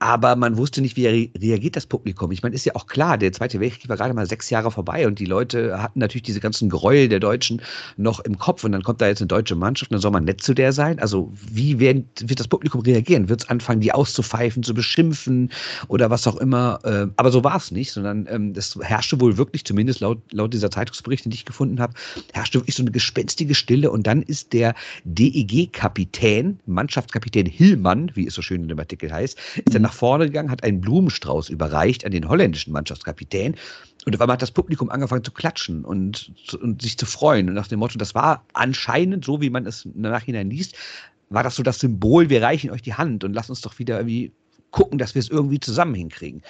[0.00, 2.32] Aber man wusste nicht, wie reagiert das Publikum.
[2.32, 5.06] Ich meine, ist ja auch klar, der Zweite Weltkrieg war gerade mal sechs Jahre vorbei
[5.06, 7.60] und die Leute hatten natürlich diese ganzen Gräuel der Deutschen
[7.98, 10.24] noch im Kopf und dann kommt da jetzt eine deutsche Mannschaft und dann soll man
[10.24, 10.98] nett zu der sein.
[11.00, 13.28] Also wie werden, wird das Publikum reagieren?
[13.28, 15.50] Wird es anfangen, die auszupfeifen, zu beschimpfen
[15.88, 16.78] oder was auch immer?
[16.84, 20.54] Äh, aber so war es nicht, sondern ähm, das herrschte wohl wirklich, zumindest laut, laut
[20.54, 21.92] dieser Zeitungsberichte, die ich gefunden habe,
[22.32, 28.32] herrschte wirklich so eine gespenstige Stille und dann ist der DEG-Kapitän, Mannschaftskapitän Hillmann, wie es
[28.32, 32.04] so schön in dem Artikel heißt, ist dann nach vorne gegangen, hat einen Blumenstrauß überreicht
[32.04, 33.56] an den holländischen Mannschaftskapitän.
[34.06, 37.48] Und auf einmal hat das Publikum angefangen zu klatschen und, und sich zu freuen.
[37.48, 40.74] Und nach dem Motto, das war anscheinend, so wie man es im Nachhinein liest,
[41.28, 43.98] war das so das Symbol, wir reichen euch die Hand und lasst uns doch wieder
[43.98, 44.32] irgendwie
[44.70, 46.42] gucken, dass wir es irgendwie zusammen hinkriegen.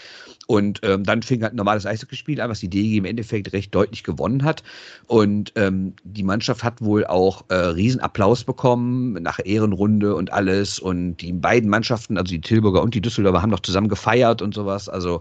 [0.47, 3.75] Und ähm, dann fing halt ein normales Eishockeyspiel an, was die DEG im Endeffekt recht
[3.75, 4.63] deutlich gewonnen hat.
[5.07, 10.79] Und ähm, die Mannschaft hat wohl auch äh, Riesenapplaus bekommen nach Ehrenrunde und alles.
[10.79, 14.55] Und die beiden Mannschaften, also die Tilburger und die Düsseldorfer, haben noch zusammen gefeiert und
[14.55, 14.89] sowas.
[14.89, 15.21] Also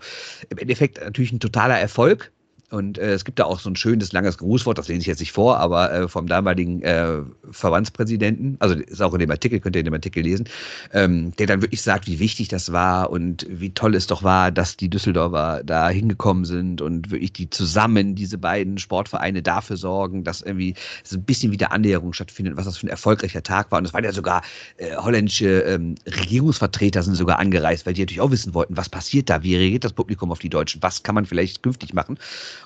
[0.50, 2.32] im Endeffekt natürlich ein totaler Erfolg.
[2.72, 5.20] Und äh, es gibt da auch so ein schönes, langes Grußwort, das lese ich jetzt
[5.20, 9.76] nicht vor, aber äh, vom damaligen äh, Verbandspräsidenten, also ist auch in dem Artikel, könnt
[9.76, 10.48] ihr in dem Artikel lesen,
[10.94, 14.52] ähm, der dann wirklich sagt, wie wichtig das war und wie toll es doch war,
[14.52, 20.24] dass die Düsseldorfer da hingekommen sind und wirklich die zusammen, diese beiden Sportvereine dafür sorgen,
[20.24, 23.80] dass irgendwie so ein bisschen wieder Annäherung stattfindet, was das für ein erfolgreicher Tag war.
[23.80, 24.44] Und es waren ja sogar
[24.78, 29.30] äh, holländische ähm, Regierungsvertreter sind sogar angereist, weil die natürlich auch wissen wollten, was passiert
[29.30, 32.20] da, wie reagiert das Publikum auf die Deutschen, was kann man vielleicht künftig machen.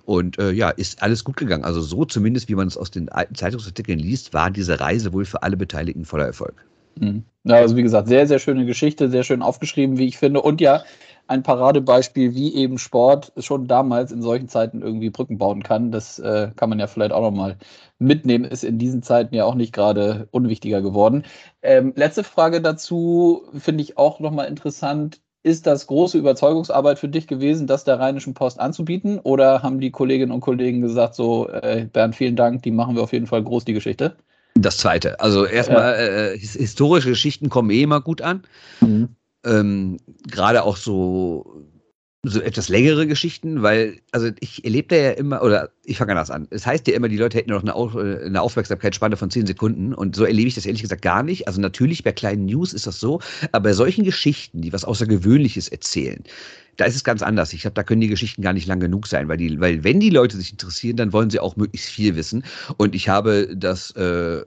[0.06, 1.64] Und äh, ja, ist alles gut gegangen.
[1.64, 5.26] Also so zumindest, wie man es aus den alten Zeitungsartikeln liest, war diese Reise wohl
[5.26, 6.66] für alle Beteiligten voller Erfolg.
[6.96, 7.24] Mhm.
[7.44, 10.42] Ja, also wie gesagt, sehr, sehr schöne Geschichte, sehr schön aufgeschrieben, wie ich finde.
[10.42, 10.84] Und ja,
[11.28, 15.92] ein Paradebeispiel, wie eben Sport schon damals in solchen Zeiten irgendwie Brücken bauen kann.
[15.92, 17.58] Das äh, kann man ja vielleicht auch nochmal
[17.98, 18.46] mitnehmen.
[18.46, 21.24] Ist in diesen Zeiten ja auch nicht gerade unwichtiger geworden.
[21.62, 25.22] Ähm, letzte Frage dazu finde ich auch nochmal interessant.
[25.44, 29.20] Ist das große Überzeugungsarbeit für dich gewesen, das der Rheinischen Post anzubieten?
[29.20, 33.04] Oder haben die Kolleginnen und Kollegen gesagt, so, äh, Bernd, vielen Dank, die machen wir
[33.04, 34.16] auf jeden Fall groß, die Geschichte?
[34.56, 35.20] Das zweite.
[35.20, 36.28] Also erstmal, ja.
[36.32, 38.44] äh, historische Geschichten kommen eh immer gut an.
[38.80, 39.10] Mhm.
[39.46, 39.98] Ähm,
[40.30, 41.66] Gerade auch so
[42.26, 46.32] so etwas längere Geschichten, weil, also ich erlebe da ja immer, oder ich fange anders
[46.32, 46.48] an.
[46.52, 49.46] Es heißt ja immer, die Leute hätten noch eine, Auf, äh, eine Aufmerksamkeitsspanne von zehn
[49.46, 51.50] Sekunden und so erlebe ich das ehrlich gesagt gar nicht.
[51.50, 53.20] Also natürlich bei kleinen News ist das so,
[53.52, 56.24] aber bei solchen Geschichten, die was Außergewöhnliches erzählen,
[56.78, 57.54] da ist es ganz anders.
[57.54, 60.00] Ich glaube, da können die Geschichten gar nicht lang genug sein, weil die, weil wenn
[60.00, 62.44] die Leute sich interessieren, dann wollen sie auch möglichst viel wissen.
[62.78, 64.44] Und ich habe das äh,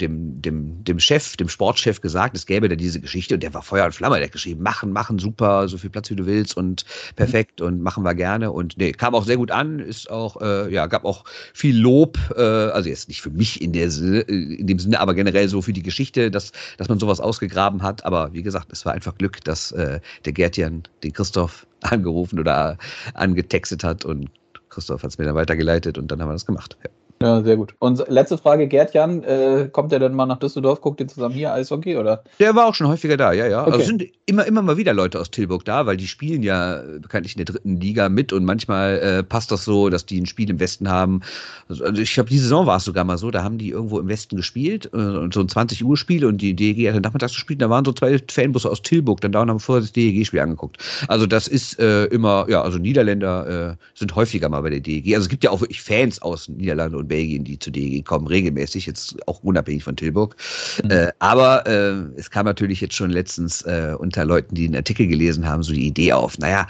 [0.00, 3.62] dem, dem, dem Chef, dem Sportchef gesagt, es gäbe da diese Geschichte und der war
[3.62, 6.56] Feuer und Flamme, der hat geschrieben, machen, machen, super, so viel Platz wie du willst
[6.56, 6.84] und
[7.16, 8.50] perfekt und machen wir gerne.
[8.50, 12.18] Und nee, kam auch sehr gut an, ist auch, äh, ja, gab auch viel Lob,
[12.36, 15.72] äh, also jetzt nicht für mich in der in dem Sinne, aber generell so für
[15.72, 18.04] die Geschichte, dass, dass man sowas ausgegraben hat.
[18.04, 21.51] Aber wie gesagt, es war einfach Glück, dass äh, der Gertjan den Christoph
[21.90, 22.78] angerufen oder
[23.14, 24.30] angetextet hat und
[24.68, 26.76] Christoph hat es mir dann weitergeleitet und dann haben wir das gemacht.
[26.82, 26.90] Ja.
[27.22, 27.74] Ja, sehr gut.
[27.78, 31.52] Und letzte Frage, Gerd-Jan, äh, kommt der denn mal nach Düsseldorf, guckt ihr zusammen hier
[31.52, 32.24] Eishockey, oder?
[32.38, 33.64] Der war auch schon häufiger da, ja, ja.
[33.64, 33.82] Also okay.
[33.82, 37.36] Also sind immer, immer mal wieder Leute aus Tilburg da, weil die spielen ja bekanntlich
[37.36, 40.50] in der dritten Liga mit und manchmal äh, passt das so, dass die ein Spiel
[40.50, 41.20] im Westen haben.
[41.68, 43.98] Also, also ich glaube, die Saison war es sogar mal so, da haben die irgendwo
[43.98, 47.34] im Westen gespielt, äh, und so ein 20 Uhr Spiel und die DEG hat nachmittags
[47.34, 50.40] gespielt, da waren so zwei Fanbusse aus Tilburg, dann da und haben vorher das DEG-Spiel
[50.40, 50.78] angeguckt.
[51.08, 55.14] Also das ist äh, immer, ja, also Niederländer äh, sind häufiger mal bei der DEG.
[55.14, 58.26] Also es gibt ja auch wirklich Fans aus Niederlanden und Belgien, die zu DEG kommen
[58.26, 60.34] regelmäßig, jetzt auch unabhängig von Tilburg.
[60.82, 60.90] Mhm.
[60.90, 65.06] Äh, aber äh, es kam natürlich jetzt schon letztens äh, unter Leuten, die einen Artikel
[65.06, 66.66] gelesen haben, so die Idee auf, naja,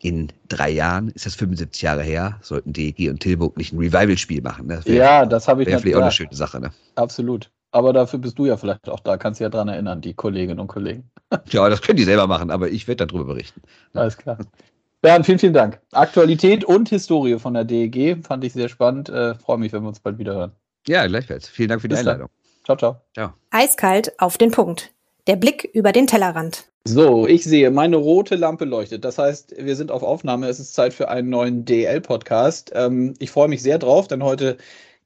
[0.00, 4.42] in drei Jahren, ist das 75 Jahre her, sollten DEG und Tilburg nicht ein Revival-Spiel
[4.42, 4.66] machen.
[4.66, 4.76] Ne?
[4.76, 6.60] Das wär, ja, das habe ich Wäre vielleicht auch eine schöne Sache.
[6.60, 6.70] Ne?
[6.96, 7.50] Absolut.
[7.70, 10.60] Aber dafür bist du ja vielleicht auch da, kannst du ja dran erinnern, die Kolleginnen
[10.60, 11.10] und Kollegen.
[11.50, 13.62] ja, das können die selber machen, aber ich werde darüber berichten.
[13.94, 14.38] Alles klar.
[15.00, 15.80] Bernd, vielen, vielen Dank.
[15.92, 19.08] Aktualität und Historie von der DEG fand ich sehr spannend.
[19.08, 20.52] Äh, Freue mich, wenn wir uns bald wieder hören.
[20.88, 21.48] Ja, gleichfalls.
[21.48, 22.28] Vielen Dank für die Bis Einladung.
[22.28, 22.64] Dann.
[22.64, 23.00] Ciao, ciao.
[23.14, 23.32] Ciao.
[23.50, 24.92] Eiskalt auf den Punkt.
[25.28, 26.64] Der Blick über den Tellerrand.
[26.84, 29.04] So, ich sehe, meine rote Lampe leuchtet.
[29.04, 30.48] Das heißt, wir sind auf Aufnahme.
[30.48, 32.72] Es ist Zeit für einen neuen DL-Podcast.
[32.74, 34.56] Ähm, ich freue mich sehr drauf, denn heute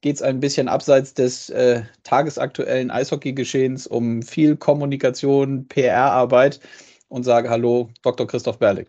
[0.01, 6.61] geht es ein bisschen abseits des äh, tagesaktuellen Eishockey-Geschehens um viel Kommunikation, PR-Arbeit
[7.09, 8.25] und sage Hallo, Dr.
[8.25, 8.87] Christoph Berlig.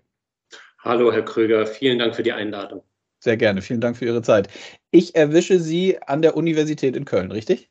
[0.85, 2.83] Hallo, Herr Kröger, vielen Dank für die Einladung.
[3.19, 4.49] Sehr gerne, vielen Dank für Ihre Zeit.
[4.91, 7.71] Ich erwische Sie an der Universität in Köln, richtig?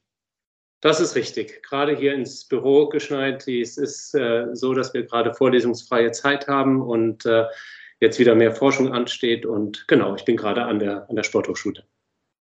[0.82, 1.62] Das ist richtig.
[1.62, 3.47] Gerade hier ins Büro geschneit.
[3.47, 7.45] Es ist äh, so, dass wir gerade vorlesungsfreie Zeit haben und äh,
[7.99, 9.45] jetzt wieder mehr Forschung ansteht.
[9.45, 11.84] Und genau, ich bin gerade an der, an der Sporthochschule.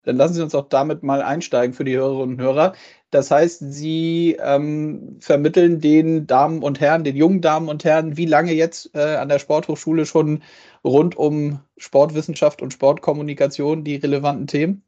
[0.04, 2.76] Dann lassen Sie uns auch damit mal einsteigen für die Hörerinnen und Hörer.
[3.12, 8.26] Das heißt, Sie ähm, vermitteln den Damen und Herren, den jungen Damen und Herren, wie
[8.26, 10.44] lange jetzt äh, an der Sporthochschule schon
[10.84, 14.84] rund um Sportwissenschaft und Sportkommunikation die relevanten Themen?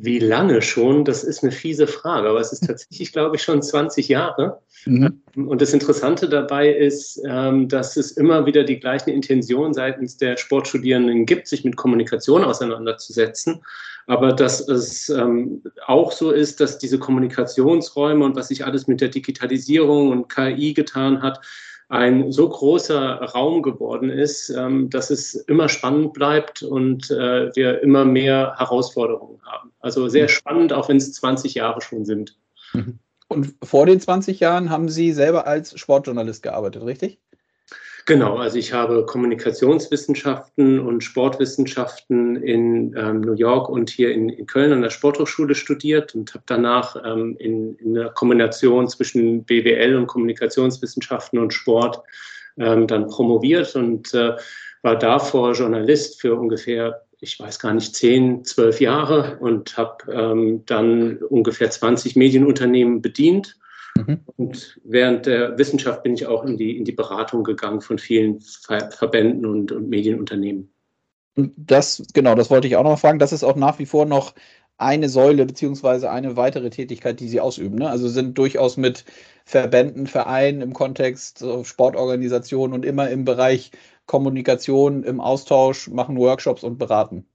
[0.00, 1.04] Wie lange schon?
[1.04, 4.60] Das ist eine fiese Frage, aber es ist tatsächlich, glaube ich, schon 20 Jahre.
[4.84, 5.22] Mhm.
[5.34, 10.36] Und das Interessante dabei ist, ähm, dass es immer wieder die gleichen Intentionen seitens der
[10.36, 13.60] Sportstudierenden gibt, sich mit Kommunikation auseinanderzusetzen.
[14.06, 19.00] Aber dass es ähm, auch so ist, dass diese Kommunikationsräume und was sich alles mit
[19.00, 21.40] der Digitalisierung und KI getan hat,
[21.88, 27.82] ein so großer Raum geworden ist, ähm, dass es immer spannend bleibt und äh, wir
[27.82, 29.72] immer mehr Herausforderungen haben.
[29.80, 32.36] Also sehr spannend, auch wenn es 20 Jahre schon sind.
[32.74, 32.98] Mhm.
[33.28, 37.18] Und vor den 20 Jahren haben Sie selber als Sportjournalist gearbeitet, richtig?
[38.08, 44.46] Genau, also ich habe Kommunikationswissenschaften und Sportwissenschaften in ähm, New York und hier in, in,
[44.46, 49.94] Köln an der Sporthochschule studiert und habe danach ähm, in, in der Kombination zwischen BWL
[49.94, 52.00] und Kommunikationswissenschaften und Sport
[52.56, 54.36] ähm, dann promoviert und äh,
[54.80, 60.62] war davor Journalist für ungefähr, ich weiß gar nicht, zehn, zwölf Jahre und habe ähm,
[60.64, 63.58] dann ungefähr 20 Medienunternehmen bedient
[64.06, 64.20] Mhm.
[64.36, 68.40] Und während der Wissenschaft bin ich auch in die, in die Beratung gegangen von vielen
[68.40, 70.70] Ver Verbänden und, und Medienunternehmen.
[71.56, 73.18] Das, genau, das wollte ich auch noch fragen.
[73.18, 74.34] Das ist auch nach wie vor noch
[74.76, 77.76] eine Säule beziehungsweise eine weitere Tätigkeit, die Sie ausüben.
[77.76, 77.90] Ne?
[77.90, 79.04] Also sind durchaus mit
[79.44, 83.72] Verbänden, Vereinen im Kontext Sportorganisationen und immer im Bereich
[84.06, 87.26] Kommunikation, im Austausch, machen Workshops und beraten.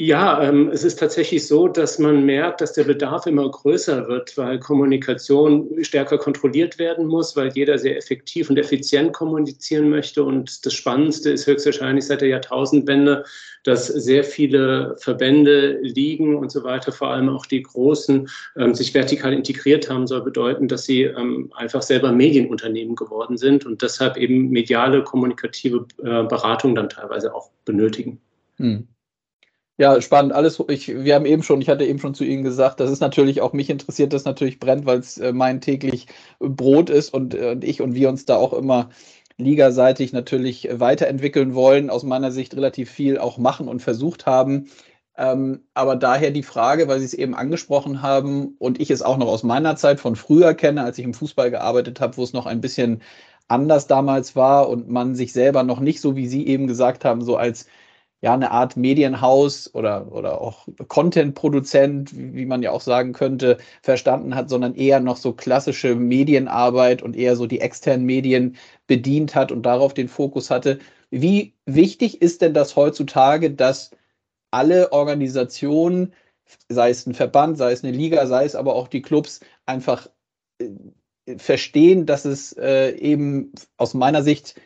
[0.00, 4.38] Ja, ähm, es ist tatsächlich so, dass man merkt, dass der Bedarf immer größer wird,
[4.38, 10.22] weil Kommunikation stärker kontrolliert werden muss, weil jeder sehr effektiv und effizient kommunizieren möchte.
[10.22, 13.24] Und das Spannendste ist höchstwahrscheinlich seit der Jahrtausendwende,
[13.64, 18.94] dass sehr viele Verbände, Ligen und so weiter, vor allem auch die großen, ähm, sich
[18.94, 24.16] vertikal integriert haben, soll bedeuten, dass sie ähm, einfach selber Medienunternehmen geworden sind und deshalb
[24.16, 28.20] eben mediale, kommunikative äh, Beratung dann teilweise auch benötigen.
[28.58, 28.86] Hm.
[29.80, 30.32] Ja, spannend.
[30.32, 32.98] Alles, ich, wir haben eben schon, ich hatte eben schon zu Ihnen gesagt, das ist
[33.00, 36.06] natürlich auch mich interessiert, das natürlich brennt, weil es äh, mein täglich
[36.40, 38.90] Brot ist und, äh, und ich und wir uns da auch immer
[39.36, 44.68] ligaseitig natürlich weiterentwickeln wollen, aus meiner Sicht relativ viel auch machen und versucht haben.
[45.16, 49.16] Ähm, aber daher die Frage, weil Sie es eben angesprochen haben und ich es auch
[49.16, 52.32] noch aus meiner Zeit von früher kenne, als ich im Fußball gearbeitet habe, wo es
[52.32, 53.00] noch ein bisschen
[53.48, 57.22] anders damals war und man sich selber noch nicht so, wie Sie eben gesagt haben,
[57.22, 57.66] so als
[58.20, 64.34] ja, eine Art Medienhaus oder, oder auch Content-Produzent, wie man ja auch sagen könnte, verstanden
[64.34, 68.56] hat, sondern eher noch so klassische Medienarbeit und eher so die externen Medien
[68.88, 70.80] bedient hat und darauf den Fokus hatte.
[71.10, 73.92] Wie wichtig ist denn das heutzutage, dass
[74.50, 76.12] alle Organisationen,
[76.68, 80.08] sei es ein Verband, sei es eine Liga, sei es aber auch die Clubs, einfach
[80.58, 80.68] äh,
[81.36, 84.60] verstehen, dass es äh, eben aus meiner Sicht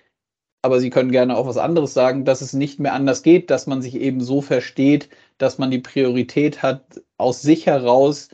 [0.62, 3.66] aber Sie können gerne auch was anderes sagen, dass es nicht mehr anders geht, dass
[3.66, 8.28] man sich eben so versteht, dass man die Priorität hat, aus sich heraus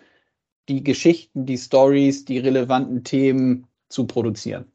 [0.69, 4.71] die Geschichten, die Stories, die relevanten Themen zu produzieren.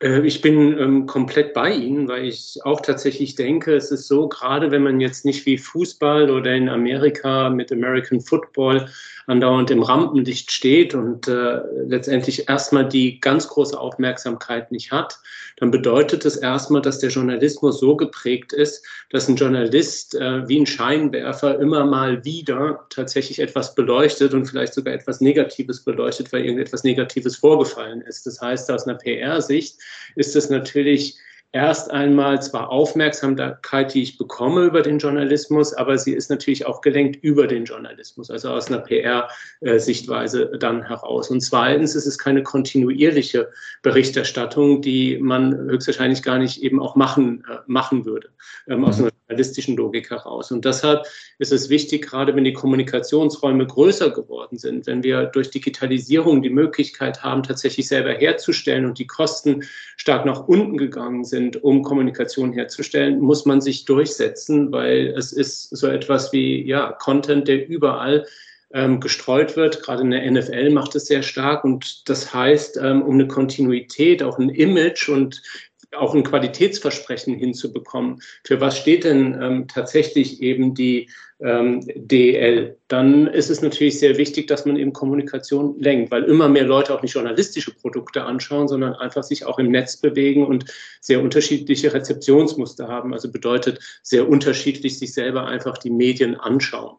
[0.00, 4.28] Äh, ich bin ähm, komplett bei Ihnen, weil ich auch tatsächlich denke, es ist so,
[4.28, 8.88] gerade wenn man jetzt nicht wie Fußball oder in Amerika mit American Football
[9.26, 15.18] andauernd im Rampenlicht steht und äh, letztendlich erstmal die ganz große Aufmerksamkeit nicht hat,
[15.56, 20.60] dann bedeutet es erstmal, dass der Journalismus so geprägt ist, dass ein Journalist äh, wie
[20.60, 26.44] ein Scheinwerfer immer mal wieder tatsächlich etwas beleuchtet und vielleicht sogar etwas Negatives beleuchtet, weil
[26.44, 28.26] irgendetwas Negatives vorgefallen ist.
[28.26, 29.78] Das heißt, aus einer PR-Sicht
[30.14, 31.18] ist es natürlich
[31.56, 36.82] erst einmal zwar Aufmerksamkeit, die ich bekomme über den Journalismus, aber sie ist natürlich auch
[36.82, 41.30] gelenkt über den Journalismus, also aus einer PR-Sichtweise dann heraus.
[41.30, 43.48] Und zweitens ist es keine kontinuierliche
[43.82, 48.28] Berichterstattung, die man höchstwahrscheinlich gar nicht eben auch machen, äh, machen würde,
[48.68, 50.52] ähm, aus einer journalistischen Logik heraus.
[50.52, 51.06] Und deshalb
[51.38, 56.50] ist es wichtig, gerade wenn die Kommunikationsräume größer geworden sind, wenn wir durch Digitalisierung die
[56.50, 59.64] Möglichkeit haben, tatsächlich selber herzustellen und die Kosten
[59.96, 65.76] stark nach unten gegangen sind, um Kommunikation herzustellen, muss man sich durchsetzen, weil es ist
[65.76, 68.26] so etwas wie ja, Content, der überall
[68.72, 69.82] ähm, gestreut wird.
[69.82, 74.22] Gerade in der NFL macht es sehr stark und das heißt, ähm, um eine Kontinuität,
[74.22, 75.42] auch ein Image und
[75.94, 78.20] auch ein Qualitätsversprechen hinzubekommen.
[78.44, 82.76] Für was steht denn ähm, tatsächlich eben die ähm, DL?
[82.88, 86.94] Dann ist es natürlich sehr wichtig, dass man eben Kommunikation lenkt, weil immer mehr Leute
[86.94, 90.64] auch nicht journalistische Produkte anschauen, sondern einfach sich auch im Netz bewegen und
[91.00, 93.12] sehr unterschiedliche Rezeptionsmuster haben.
[93.12, 96.96] Also bedeutet sehr unterschiedlich sich selber einfach die Medien anschauen.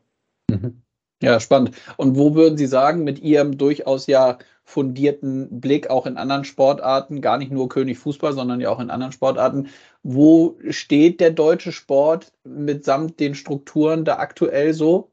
[0.50, 0.82] Mhm.
[1.22, 1.72] Ja, spannend.
[1.98, 7.22] Und wo würden Sie sagen, mit Ihrem durchaus ja fundierten Blick auch in anderen Sportarten,
[7.22, 9.70] gar nicht nur König Fußball, sondern ja auch in anderen Sportarten,
[10.04, 15.12] wo steht der deutsche Sport mitsamt den Strukturen da aktuell so?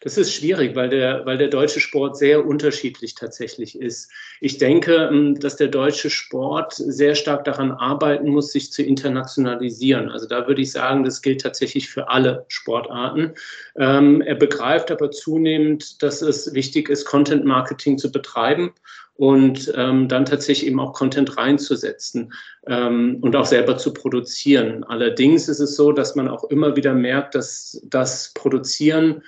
[0.00, 4.10] Das ist schwierig, weil der, weil der deutsche Sport sehr unterschiedlich tatsächlich ist.
[4.40, 10.10] Ich denke, ähm, dass der deutsche Sport sehr stark daran arbeiten muss, sich zu internationalisieren.
[10.10, 13.34] Also da würde ich sagen, das gilt tatsächlich für alle Sportarten.
[13.76, 18.72] Ähm, er begreift aber zunehmend, dass es wichtig ist, Content Marketing zu betreiben
[19.16, 22.32] und ähm, dann tatsächlich eben auch Content reinzusetzen
[22.66, 24.84] ähm, und auch selber zu produzieren.
[24.84, 29.22] Allerdings ist es so, dass man auch immer wieder merkt, dass das Produzieren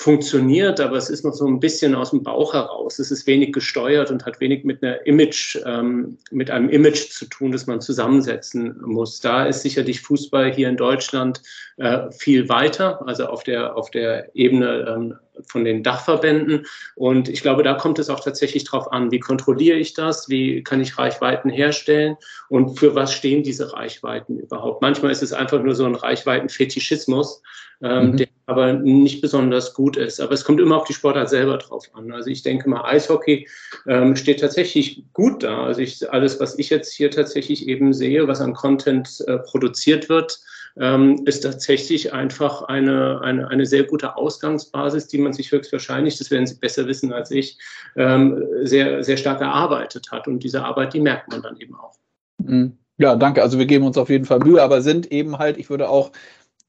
[0.00, 2.98] funktioniert, aber es ist noch so ein bisschen aus dem Bauch heraus.
[2.98, 7.26] Es ist wenig gesteuert und hat wenig mit einer Image, ähm, mit einem Image zu
[7.26, 9.20] tun, das man zusammensetzen muss.
[9.20, 11.42] Da ist sicherlich Fußball hier in Deutschland
[11.76, 16.64] äh, viel weiter, also auf der, auf der Ebene ähm, von den Dachverbänden.
[16.94, 20.62] Und ich glaube, da kommt es auch tatsächlich drauf an, wie kontrolliere ich das, wie
[20.62, 22.16] kann ich Reichweiten herstellen
[22.48, 24.80] und für was stehen diese Reichweiten überhaupt.
[24.80, 27.42] Manchmal ist es einfach nur so ein Reichweitenfetischismus,
[27.82, 28.16] ähm, mhm.
[28.16, 30.20] der aber nicht besonders gut ist.
[30.20, 32.10] Aber es kommt immer auf die Sportart selber drauf an.
[32.10, 33.48] Also ich denke mal, Eishockey
[33.86, 35.64] ähm, steht tatsächlich gut da.
[35.64, 40.08] Also ich, alles, was ich jetzt hier tatsächlich eben sehe, was an Content äh, produziert
[40.08, 40.40] wird,
[40.76, 46.30] ähm, ist tatsächlich einfach eine, eine, eine sehr gute Ausgangsbasis, die man sich höchstwahrscheinlich, das
[46.30, 47.56] werden Sie besser wissen als ich,
[47.96, 50.26] ähm, sehr, sehr stark erarbeitet hat.
[50.26, 51.94] Und diese Arbeit, die merkt man dann eben auch.
[52.38, 52.76] Mhm.
[52.98, 53.42] Ja, danke.
[53.42, 56.12] Also wir geben uns auf jeden Fall Mühe, aber sind eben halt, ich würde auch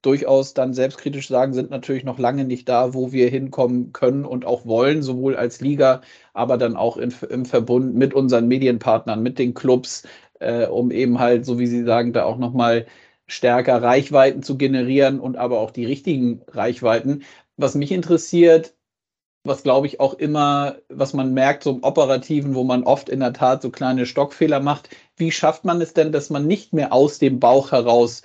[0.02, 4.46] durchaus dann selbstkritisch sagen, sind natürlich noch lange nicht da, wo wir hinkommen können und
[4.46, 6.02] auch wollen, sowohl als Liga,
[6.34, 10.08] aber dann auch in, im Verbund mit unseren Medienpartnern, mit den Clubs,
[10.40, 12.88] äh, um eben halt, so wie Sie sagen, da auch nochmal
[13.28, 17.24] stärker Reichweiten zu generieren und aber auch die richtigen Reichweiten.
[17.58, 18.76] Was mich interessiert,
[19.44, 23.20] was glaube ich auch immer, was man merkt, so im Operativen, wo man oft in
[23.22, 24.90] der Tat so kleine Stockfehler macht.
[25.16, 28.22] Wie schafft man es denn, dass man nicht mehr aus dem Bauch heraus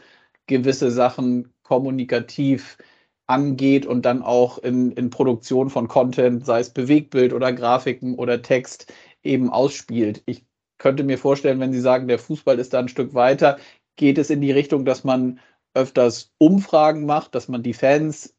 [0.46, 2.78] gewisse Sachen kommunikativ
[3.26, 8.40] angeht und dann auch in, in Produktion von Content, sei es Bewegtbild oder Grafiken oder
[8.40, 8.92] Text,
[9.24, 10.22] eben ausspielt.
[10.26, 10.44] Ich
[10.78, 13.58] könnte mir vorstellen, wenn Sie sagen, der Fußball ist da ein Stück weiter,
[13.96, 15.40] geht es in die Richtung, dass man
[15.74, 18.36] öfters Umfragen macht, dass man die Fans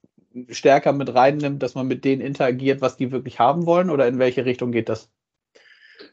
[0.50, 3.90] stärker mit reinnimmt, dass man mit denen interagiert, was die wirklich haben wollen?
[3.90, 5.10] Oder in welche Richtung geht das?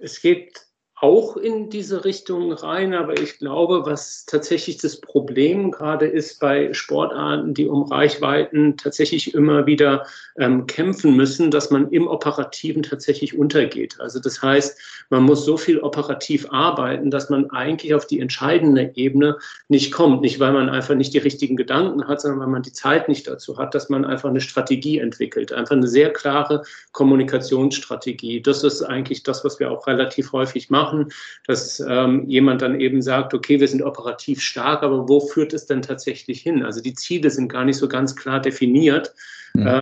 [0.00, 0.66] Es geht
[1.00, 6.72] auch in diese Richtung rein, aber ich glaube, was tatsächlich das Problem gerade ist bei
[6.72, 10.06] Sportarten, die um Reichweiten tatsächlich immer wieder
[10.38, 13.96] ähm, kämpfen müssen, dass man im Operativen tatsächlich untergeht.
[14.00, 14.78] Also das heißt,
[15.10, 19.36] man muss so viel operativ arbeiten, dass man eigentlich auf die entscheidende Ebene
[19.68, 20.20] nicht kommt.
[20.20, 23.26] Nicht, weil man einfach nicht die richtigen Gedanken hat, sondern weil man die Zeit nicht
[23.26, 25.52] dazu hat, dass man einfach eine Strategie entwickelt.
[25.52, 28.40] Einfach eine sehr klare Kommunikationsstrategie.
[28.42, 31.12] Das ist eigentlich das, was wir auch relativ häufig machen machen,
[31.46, 35.66] dass ähm, jemand dann eben sagt, okay, wir sind operativ stark, aber wo führt es
[35.66, 36.64] denn tatsächlich hin?
[36.64, 39.14] Also die Ziele sind gar nicht so ganz klar definiert.
[39.54, 39.66] Mhm.
[39.66, 39.80] Ähm,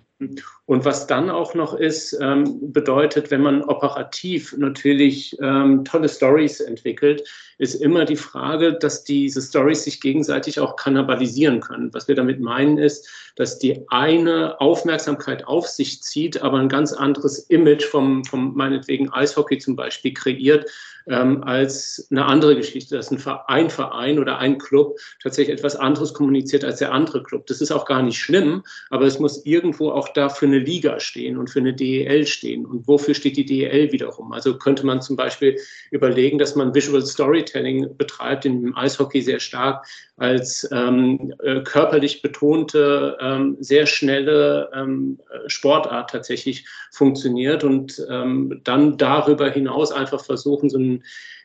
[0.66, 6.60] und was dann auch noch ist, ähm, bedeutet, wenn man operativ natürlich ähm, tolle Stories
[6.60, 11.92] entwickelt, ist immer die Frage, dass diese Stories sich gegenseitig auch kannibalisieren können.
[11.92, 16.92] Was wir damit meinen ist, dass die eine Aufmerksamkeit auf sich zieht, aber ein ganz
[16.92, 20.70] anderes Image vom, vom meinetwegen Eishockey zum Beispiel kreiert,
[21.08, 26.14] ähm, als eine andere Geschichte, dass ein Verein, Verein oder ein Club tatsächlich etwas anderes
[26.14, 27.46] kommuniziert als der andere Club.
[27.46, 31.36] Das ist auch gar nicht schlimm, aber es muss irgendwo auch dafür eine Liga stehen
[31.38, 32.66] und für eine DEL stehen.
[32.66, 34.32] Und wofür steht die DEL wiederum?
[34.32, 35.58] Also könnte man zum Beispiel
[35.90, 39.86] überlegen, dass man Visual Storytelling betreibt, dem Eishockey sehr stark
[40.16, 48.98] als ähm, äh, körperlich betonte, ähm, sehr schnelle ähm, Sportart tatsächlich funktioniert und ähm, dann
[48.98, 51.02] darüber hinaus einfach versuchen, so ein and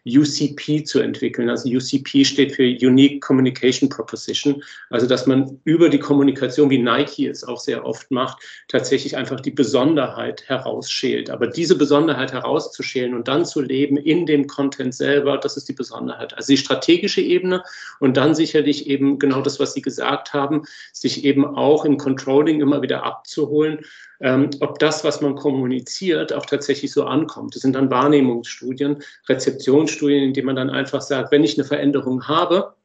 [0.07, 1.49] UCP zu entwickeln.
[1.49, 4.63] Also UCP steht für Unique Communication Proposition.
[4.89, 9.39] Also dass man über die Kommunikation, wie Nike es auch sehr oft macht, tatsächlich einfach
[9.39, 11.29] die Besonderheit herausschält.
[11.29, 15.73] Aber diese Besonderheit herauszuschälen und dann zu leben in dem Content selber, das ist die
[15.73, 16.35] Besonderheit.
[16.35, 17.63] Also die strategische Ebene
[17.99, 22.61] und dann sicherlich eben genau das, was Sie gesagt haben, sich eben auch im Controlling
[22.61, 23.79] immer wieder abzuholen
[24.19, 27.55] ähm, ob das, was man kommuniziert, auch tatsächlich so ankommt.
[27.55, 31.67] Das sind dann Wahrnehmungsstudien, Rezeptionsstudien, Studien, in denen man dann einfach sagt, wenn ich eine
[31.67, 32.75] Veränderung habe,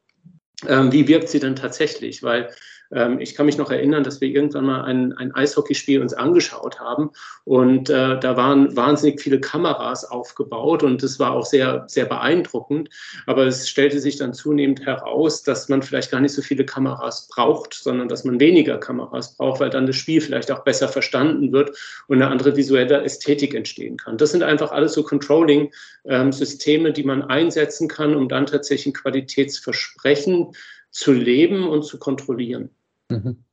[0.67, 2.23] ähm, wie wirkt sie denn tatsächlich?
[2.23, 2.49] Weil
[2.93, 6.79] ähm, ich kann mich noch erinnern, dass wir irgendwann mal ein, ein Eishockeyspiel uns angeschaut
[6.79, 7.11] haben
[7.45, 12.89] und äh, da waren wahnsinnig viele Kameras aufgebaut und das war auch sehr, sehr beeindruckend.
[13.25, 17.27] Aber es stellte sich dann zunehmend heraus, dass man vielleicht gar nicht so viele Kameras
[17.27, 21.51] braucht, sondern dass man weniger Kameras braucht, weil dann das Spiel vielleicht auch besser verstanden
[21.51, 21.77] wird
[22.07, 24.17] und eine andere visuelle Ästhetik entstehen kann.
[24.17, 28.93] Das sind einfach alles so Controlling-Systeme, ähm, die man einsetzen kann, um dann tatsächlich ein
[28.93, 30.53] Qualitätsversprechen
[30.91, 32.69] zu leben und zu kontrollieren.
[33.09, 33.43] Mhm.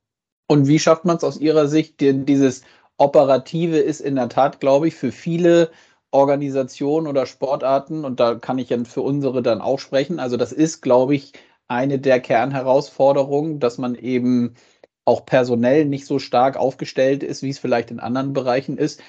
[0.48, 2.00] Und wie schafft man es aus Ihrer Sicht?
[2.00, 2.62] Dieses
[2.98, 5.70] Operative ist in der Tat, glaube ich, für viele
[6.10, 10.52] Organisationen oder Sportarten, und da kann ich ja für unsere dann auch sprechen, also das
[10.52, 11.32] ist, glaube ich,
[11.68, 14.54] eine der Kernherausforderungen, dass man eben
[15.04, 19.00] auch personell nicht so stark aufgestellt ist, wie es vielleicht in anderen Bereichen ist.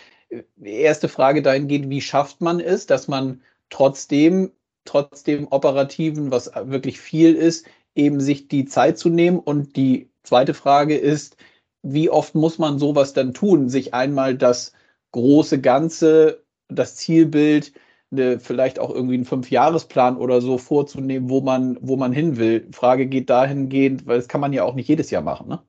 [0.62, 4.52] Erste Frage dahingehend, wie schafft man es, dass man trotzdem,
[4.86, 7.66] trotzdem Operativen, was wirklich viel ist,
[7.96, 11.38] eben sich die Zeit zu nehmen und die Zweite Frage ist,
[11.84, 13.70] wie oft muss man sowas dann tun?
[13.70, 14.74] Sich einmal das
[15.12, 17.74] große Ganze, das Zielbild,
[18.12, 22.68] eine, vielleicht auch irgendwie einen Fünfjahresplan oder so vorzunehmen, wo man, wo man hin will.
[22.72, 25.64] Frage geht dahingehend, weil das kann man ja auch nicht jedes Jahr machen, ne?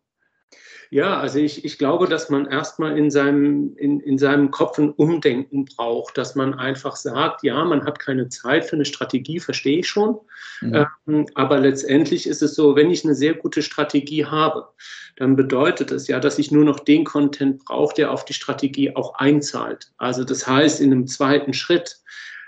[0.93, 4.91] Ja, also ich, ich glaube, dass man erstmal in seinem, in, in seinem Kopf ein
[4.91, 9.79] Umdenken braucht, dass man einfach sagt, ja, man hat keine Zeit für eine Strategie, verstehe
[9.79, 10.19] ich schon.
[10.61, 10.87] Mhm.
[11.07, 14.69] Ähm, aber letztendlich ist es so, wenn ich eine sehr gute Strategie habe,
[15.17, 18.95] dann bedeutet das ja, dass ich nur noch den Content brauche, der auf die Strategie
[18.95, 19.93] auch einzahlt.
[19.97, 22.03] Also das heißt, in einem zweiten Schritt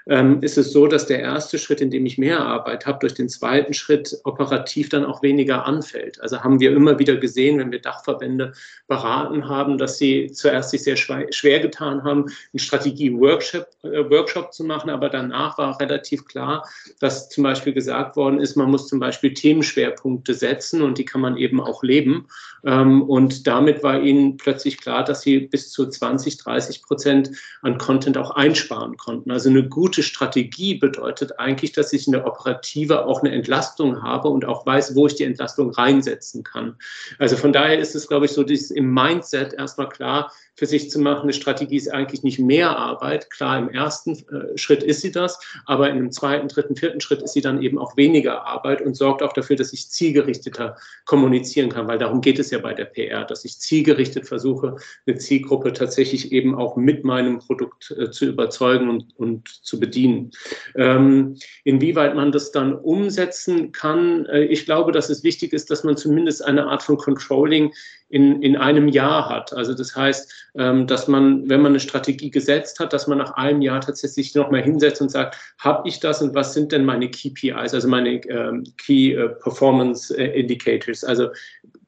[0.07, 3.15] ähm, ist es so, dass der erste Schritt, in dem ich mehr Arbeit habe, durch
[3.15, 6.21] den zweiten Schritt operativ dann auch weniger anfällt.
[6.21, 8.53] Also haben wir immer wieder gesehen, wenn wir Dachverbände
[8.87, 14.65] beraten haben, dass sie zuerst sich sehr schwer getan haben, einen Strategie-Workshop äh, Workshop zu
[14.65, 16.69] machen, aber danach war relativ klar,
[17.01, 21.21] dass zum Beispiel gesagt worden ist, man muss zum Beispiel Themenschwerpunkte setzen und die kann
[21.21, 22.27] man eben auch leben.
[22.65, 27.31] Ähm, und damit war ihnen plötzlich klar, dass sie bis zu 20, 30 Prozent
[27.63, 29.31] an Content auch einsparen konnten.
[29.31, 34.03] Also eine gute gute Strategie bedeutet eigentlich, dass ich in der Operative auch eine Entlastung
[34.03, 36.77] habe und auch weiß, wo ich die Entlastung reinsetzen kann.
[37.21, 40.91] Also von daher ist es, glaube ich, so dieses im Mindset erstmal klar, für sich
[40.91, 41.25] zu machen.
[41.25, 43.31] Eine Strategie ist eigentlich nicht mehr Arbeit.
[43.31, 47.23] Klar, im ersten äh, Schritt ist sie das, aber in einem zweiten, dritten, vierten Schritt
[47.23, 50.77] ist sie dann eben auch weniger Arbeit und sorgt auch dafür, dass ich zielgerichteter
[51.07, 54.77] kommunizieren kann, weil darum geht es ja bei der PR, dass ich zielgerichtet versuche,
[55.07, 60.31] eine Zielgruppe tatsächlich eben auch mit meinem Produkt äh, zu überzeugen und, und zu bedienen.
[60.77, 65.85] Ähm, inwieweit man das dann umsetzen kann, äh, ich glaube, dass es wichtig ist, dass
[65.85, 67.73] man zumindest eine Art von Controlling
[68.09, 69.53] in, in einem Jahr hat.
[69.53, 73.33] Also das heißt, ähm, dass man, wenn man eine Strategie gesetzt hat, dass man nach
[73.33, 77.11] einem Jahr tatsächlich nochmal hinsetzt und sagt, habe ich das und was sind denn meine
[77.11, 81.05] KPIs, also meine ähm, Key äh, Performance äh, Indicators?
[81.05, 81.29] Also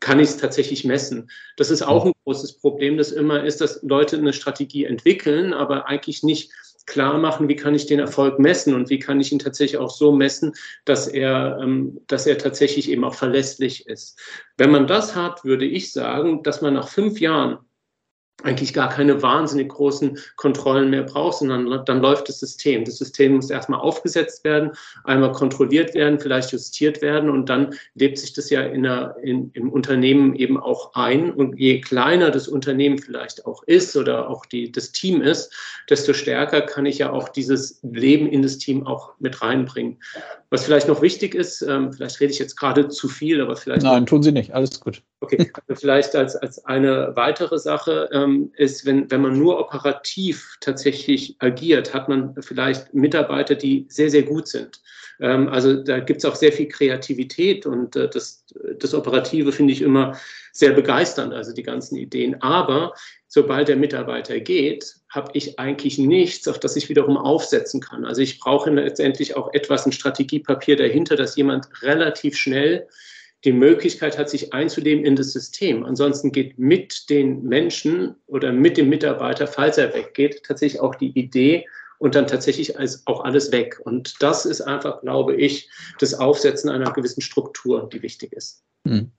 [0.00, 1.30] kann ich es tatsächlich messen?
[1.56, 5.86] Das ist auch ein großes Problem, das immer ist, dass Leute eine Strategie entwickeln, aber
[5.86, 6.50] eigentlich nicht
[6.86, 9.90] klar machen, wie kann ich den Erfolg messen und wie kann ich ihn tatsächlich auch
[9.90, 14.18] so messen, dass er, ähm, dass er tatsächlich eben auch verlässlich ist.
[14.56, 17.58] Wenn man das hat, würde ich sagen, dass man nach fünf Jahren
[18.42, 22.84] eigentlich gar keine wahnsinnig großen Kontrollen mehr braucht, sondern dann läuft das System.
[22.84, 24.72] Das System muss erstmal aufgesetzt werden,
[25.04, 29.50] einmal kontrolliert werden, vielleicht justiert werden und dann lebt sich das ja in der, in,
[29.54, 31.32] im Unternehmen eben auch ein.
[31.32, 35.52] Und je kleiner das Unternehmen vielleicht auch ist oder auch die, das Team ist,
[35.88, 39.98] desto stärker kann ich ja auch dieses Leben in das Team auch mit reinbringen.
[40.56, 43.82] Was vielleicht noch wichtig ist, ähm, vielleicht rede ich jetzt gerade zu viel, aber vielleicht.
[43.82, 45.02] Nein, tun Sie nicht, alles gut.
[45.20, 50.56] Okay, also vielleicht als, als eine weitere Sache ähm, ist, wenn, wenn man nur operativ
[50.62, 54.80] tatsächlich agiert, hat man vielleicht Mitarbeiter, die sehr, sehr gut sind.
[55.20, 58.44] Ähm, also da gibt es auch sehr viel Kreativität und äh, das,
[58.78, 60.16] das Operative finde ich immer
[60.52, 62.40] sehr begeisternd, also die ganzen Ideen.
[62.42, 62.94] Aber
[63.28, 68.04] sobald der Mitarbeiter geht, habe ich eigentlich nichts, auf das ich wiederum aufsetzen kann.
[68.04, 72.86] Also ich brauche letztendlich auch etwas, ein Strategiepapier dahinter, dass jemand relativ schnell
[73.44, 75.84] die Möglichkeit hat, sich einzuleben in das System.
[75.84, 81.16] Ansonsten geht mit den Menschen oder mit dem Mitarbeiter, falls er weggeht, tatsächlich auch die
[81.18, 81.66] Idee
[81.98, 82.76] und dann tatsächlich
[83.06, 83.80] auch alles weg.
[83.84, 88.64] Und das ist einfach, glaube ich, das Aufsetzen einer gewissen Struktur, die wichtig ist.
[88.86, 89.12] Hm.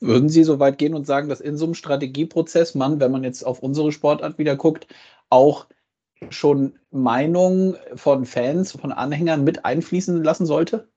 [0.00, 3.24] Würden Sie so weit gehen und sagen, dass in so einem Strategieprozess man, wenn man
[3.24, 4.86] jetzt auf unsere Sportart wieder guckt,
[5.28, 5.66] auch
[6.30, 10.88] schon Meinungen von Fans, von Anhängern mit einfließen lassen sollte?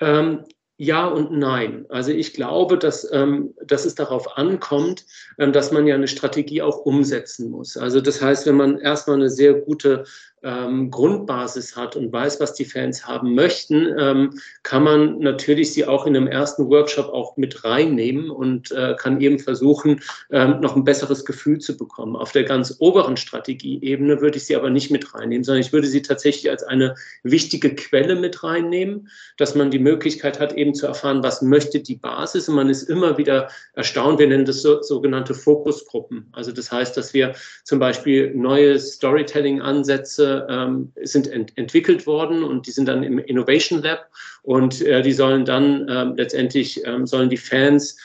[0.00, 0.44] Ähm,
[0.82, 1.86] ja und nein.
[1.90, 5.06] Also ich glaube, dass, ähm, dass es darauf ankommt,
[5.38, 7.76] ähm, dass man ja eine Strategie auch umsetzen muss.
[7.76, 10.02] Also das heißt, wenn man erstmal eine sehr gute
[10.42, 14.30] ähm, Grundbasis hat und weiß, was die Fans haben möchten, ähm,
[14.62, 19.20] kann man natürlich sie auch in einem ersten Workshop auch mit reinnehmen und äh, kann
[19.20, 22.16] eben versuchen, ähm, noch ein besseres Gefühl zu bekommen.
[22.16, 25.86] Auf der ganz oberen Strategieebene würde ich sie aber nicht mit reinnehmen, sondern ich würde
[25.86, 30.86] sie tatsächlich als eine wichtige Quelle mit reinnehmen, dass man die Möglichkeit hat, eben zu
[30.86, 32.48] erfahren, was möchte die Basis.
[32.48, 34.18] Und man ist immer wieder erstaunt.
[34.18, 36.28] Wir nennen das so, sogenannte Fokusgruppen.
[36.32, 37.34] Also das heißt, dass wir
[37.64, 43.82] zum Beispiel neue Storytelling-Ansätze ähm, sind ent entwickelt worden und die sind dann im Innovation
[43.82, 44.08] Lab
[44.42, 47.96] und äh, die sollen dann äh, letztendlich ähm, sollen die Fans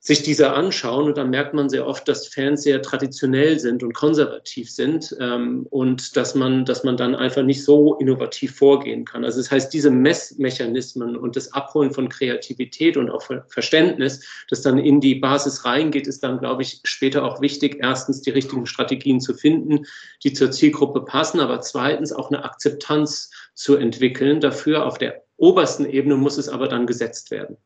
[0.00, 3.94] sich diese anschauen und dann merkt man sehr oft, dass Fans sehr traditionell sind und
[3.94, 9.24] konservativ sind ähm, und dass man, dass man dann einfach nicht so innovativ vorgehen kann.
[9.24, 14.78] Also das heißt, diese Messmechanismen und das Abholen von Kreativität und auch Verständnis, das dann
[14.78, 19.20] in die Basis reingeht, ist dann, glaube ich, später auch wichtig, erstens die richtigen Strategien
[19.20, 19.84] zu finden,
[20.22, 24.40] die zur Zielgruppe passen, aber zweitens auch eine Akzeptanz zu entwickeln.
[24.40, 27.56] Dafür auf der obersten Ebene muss es aber dann gesetzt werden.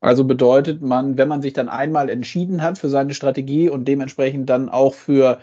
[0.00, 4.48] Also bedeutet man, wenn man sich dann einmal entschieden hat für seine Strategie und dementsprechend
[4.48, 5.40] dann auch für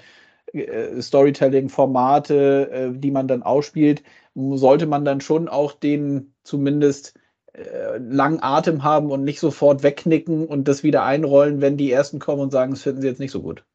[0.53, 4.03] äh, Storytelling-Formate, äh, die man dann ausspielt,
[4.35, 7.15] sollte man dann schon auch den zumindest
[7.53, 12.19] äh, langen Atem haben und nicht sofort wegknicken und das wieder einrollen, wenn die ersten
[12.19, 13.65] kommen und sagen, das finden sie jetzt nicht so gut.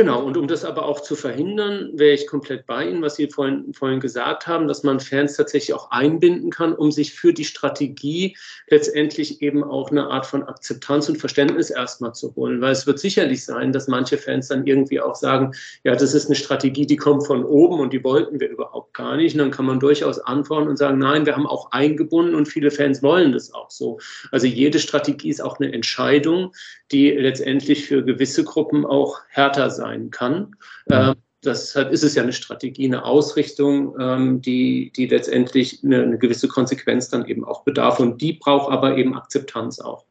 [0.00, 3.28] Genau, und um das aber auch zu verhindern, wäre ich komplett bei Ihnen, was Sie
[3.28, 7.44] vorhin, vorhin gesagt haben, dass man Fans tatsächlich auch einbinden kann, um sich für die
[7.44, 8.34] Strategie
[8.68, 12.62] letztendlich eben auch eine Art von Akzeptanz und Verständnis erstmal zu holen.
[12.62, 15.52] Weil es wird sicherlich sein, dass manche Fans dann irgendwie auch sagen,
[15.84, 19.18] ja, das ist eine Strategie, die kommt von oben und die wollten wir überhaupt gar
[19.18, 19.34] nicht.
[19.34, 22.70] Und dann kann man durchaus antworten und sagen, nein, wir haben auch eingebunden und viele
[22.70, 23.98] Fans wollen das auch so.
[24.32, 26.54] Also jede Strategie ist auch eine Entscheidung,
[26.92, 30.56] die letztendlich für gewisse Gruppen auch härter sein kann.
[30.88, 31.14] Mhm.
[31.44, 36.48] deshalb ist es ja eine Strategie, eine Ausrichtung, ähm, die, die letztendlich eine, eine, gewisse
[36.48, 38.00] Konsequenz dann eben auch bedarf.
[38.00, 40.04] Und die braucht aber eben Akzeptanz auch.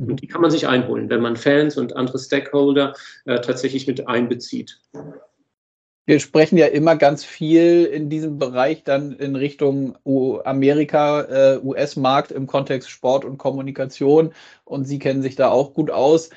[0.00, 4.06] Und die kann man sich einholen, wenn man Fans und andere Stakeholder äh, tatsächlich mit
[4.06, 4.78] einbezieht.
[6.06, 9.96] Wir sprechen ja immer ganz viel in diesem Bereich dann in Richtung
[10.44, 14.32] Amerika, äh, US-Markt im Kontext Sport und Kommunikation.
[14.64, 16.30] Und Sie kennen sich da auch gut aus.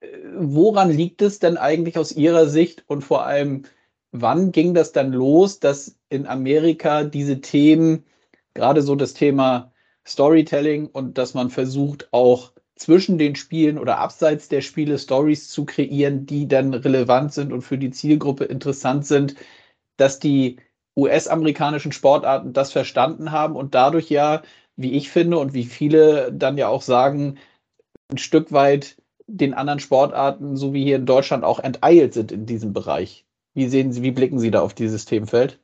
[0.00, 0.06] Äh,
[0.38, 3.64] woran liegt es denn eigentlich aus Ihrer Sicht und vor allem,
[4.12, 8.04] wann ging das dann los, dass in Amerika diese Themen,
[8.54, 9.72] gerade so das Thema
[10.06, 15.64] Storytelling und dass man versucht auch zwischen den Spielen oder abseits der Spiele Stories zu
[15.64, 19.34] kreieren, die dann relevant sind und für die Zielgruppe interessant sind,
[19.96, 20.58] dass die
[20.96, 24.42] US-amerikanischen Sportarten das verstanden haben und dadurch ja,
[24.76, 27.38] wie ich finde und wie viele dann ja auch sagen,
[28.10, 28.96] ein Stück weit
[29.26, 33.26] den anderen Sportarten, so wie hier in Deutschland, auch enteilt sind in diesem Bereich.
[33.54, 35.58] Wie sehen Sie, wie blicken Sie da auf dieses Themenfeld?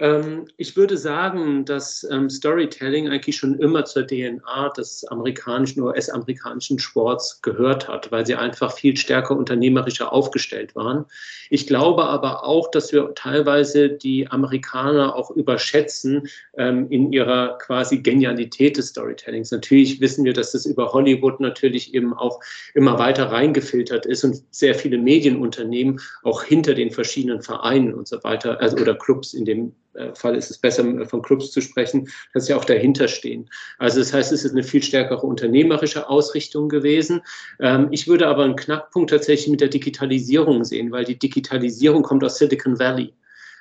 [0.00, 6.80] Ähm, ich würde sagen, dass ähm, Storytelling eigentlich schon immer zur DNA des amerikanischen US-amerikanischen
[6.80, 11.04] Sports gehört hat, weil sie einfach viel stärker unternehmerischer aufgestellt waren.
[11.48, 17.98] Ich glaube aber auch, dass wir teilweise die Amerikaner auch überschätzen ähm, in ihrer quasi
[17.98, 19.52] Genialität des Storytellings.
[19.52, 22.40] Natürlich wissen wir, dass das über Hollywood natürlich eben auch
[22.74, 28.22] immer weiter reingefiltert ist und sehr viele Medienunternehmen auch hinter den verschiedenen Vereinen und so
[28.24, 29.72] weiter, also oder Clubs in dem
[30.14, 33.48] Fall ist es besser, äh, von Clubs zu sprechen, dass sie auch dahinter stehen.
[33.78, 37.22] Also das heißt, es ist eine viel stärkere unternehmerische Ausrichtung gewesen.
[37.60, 42.24] Ähm, ich würde aber einen Knackpunkt tatsächlich mit der Digitalisierung sehen, weil die Digitalisierung kommt
[42.24, 43.12] aus Silicon Valley.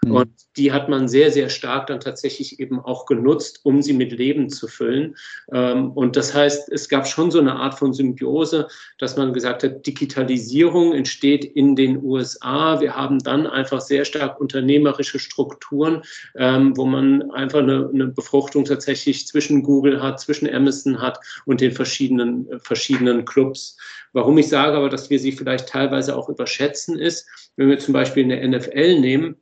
[0.06, 0.12] Mhm.
[0.12, 4.12] Und die hat man sehr, sehr stark dann tatsächlich eben auch genutzt, um sie mit
[4.12, 5.16] Leben zu füllen.
[5.52, 8.68] Ähm, und das heißt, es gab schon so eine Art von Symbiose,
[9.00, 12.80] dass man gesagt hat, Digitalisierung entsteht in den USA.
[12.82, 16.04] Wir haben dann einfach sehr stark unternehmerische Strukturen,
[16.36, 21.62] ähm, wo man einfach eine, eine Befruchtung tatsächlich zwischen Google hat, zwischen Amazon hat und
[21.62, 23.78] den verschiedenen, verschiedenen Clubs.
[24.14, 27.94] Warum ich sage aber, dass wir sie vielleicht teilweise auch überschätzen, ist, wenn wir zum
[27.94, 29.36] Beispiel eine NFL nehmen,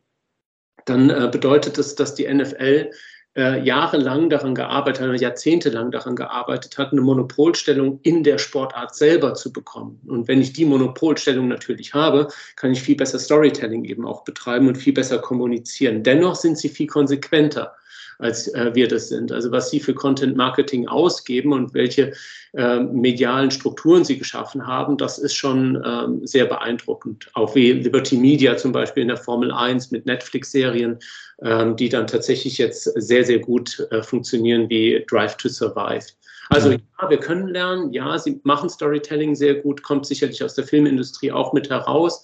[0.86, 2.92] dann äh, bedeutet das, dass die NFL
[3.36, 9.34] äh, jahrelang daran gearbeitet hat, jahrzehntelang daran gearbeitet hat, eine Monopolstellung in der Sportart selber
[9.36, 10.02] zu bekommen.
[10.06, 14.68] Und wenn ich die Monopolstellung natürlich habe, kann ich viel besser Storytelling eben auch betreiben
[14.68, 16.04] und viel besser kommunizieren.
[16.04, 17.74] Dennoch sind sie viel konsequenter
[18.22, 19.32] als äh, wir das sind.
[19.32, 22.13] Also was sie für Content Marketing ausgeben und welche
[22.53, 27.30] äh, medialen Strukturen sie geschaffen haben, das ist schon ähm, sehr beeindruckend.
[27.34, 30.99] Auch wie Liberty Media zum Beispiel in der Formel 1 mit Netflix-Serien,
[31.41, 36.05] ähm, die dann tatsächlich jetzt sehr, sehr gut äh, funktionieren wie Drive to Survive.
[36.49, 40.65] Also ja, wir können lernen, ja, sie machen Storytelling sehr gut, kommt sicherlich aus der
[40.65, 42.24] Filmindustrie auch mit heraus.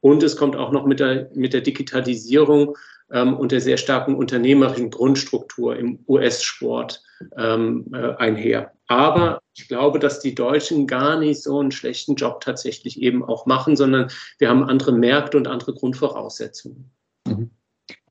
[0.00, 2.76] Und es kommt auch noch mit der, mit der Digitalisierung
[3.14, 7.02] ähm, und der sehr starken unternehmerischen Grundstruktur im US-Sport
[7.38, 8.72] ähm, äh, einher.
[8.88, 13.46] Aber ich glaube, dass die Deutschen gar nicht so einen schlechten Job tatsächlich eben auch
[13.46, 16.90] machen, sondern wir haben andere Märkte und andere Grundvoraussetzungen.
[17.26, 17.50] Mhm.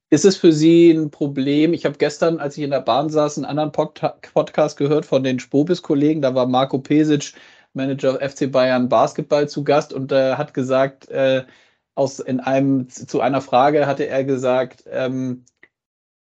[0.10, 1.74] Ist es für Sie ein Problem?
[1.74, 5.40] Ich habe gestern, als ich in der Bahn saß, einen anderen Podcast gehört von den
[5.40, 6.22] Spobis-Kollegen.
[6.22, 7.34] Da war Marco Pesic,
[7.74, 11.44] Manager FC Bayern Basketball, zu Gast und äh, hat gesagt, äh,
[11.96, 15.46] aus in einem zu einer Frage hatte er gesagt, ähm,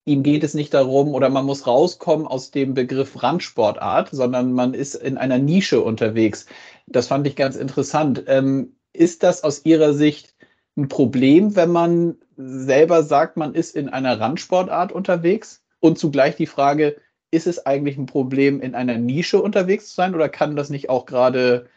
[0.05, 4.73] ihm geht es nicht darum oder man muss rauskommen aus dem Begriff Randsportart, sondern man
[4.73, 6.45] ist in einer Nische unterwegs.
[6.87, 8.23] Das fand ich ganz interessant.
[8.27, 10.35] Ähm, ist das aus Ihrer Sicht
[10.75, 15.63] ein Problem, wenn man selber sagt, man ist in einer Randsportart unterwegs?
[15.79, 16.97] Und zugleich die Frage,
[17.31, 20.89] ist es eigentlich ein Problem, in einer Nische unterwegs zu sein oder kann das nicht
[20.89, 21.69] auch gerade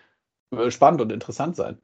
[0.51, 1.79] äh, spannend und interessant sein?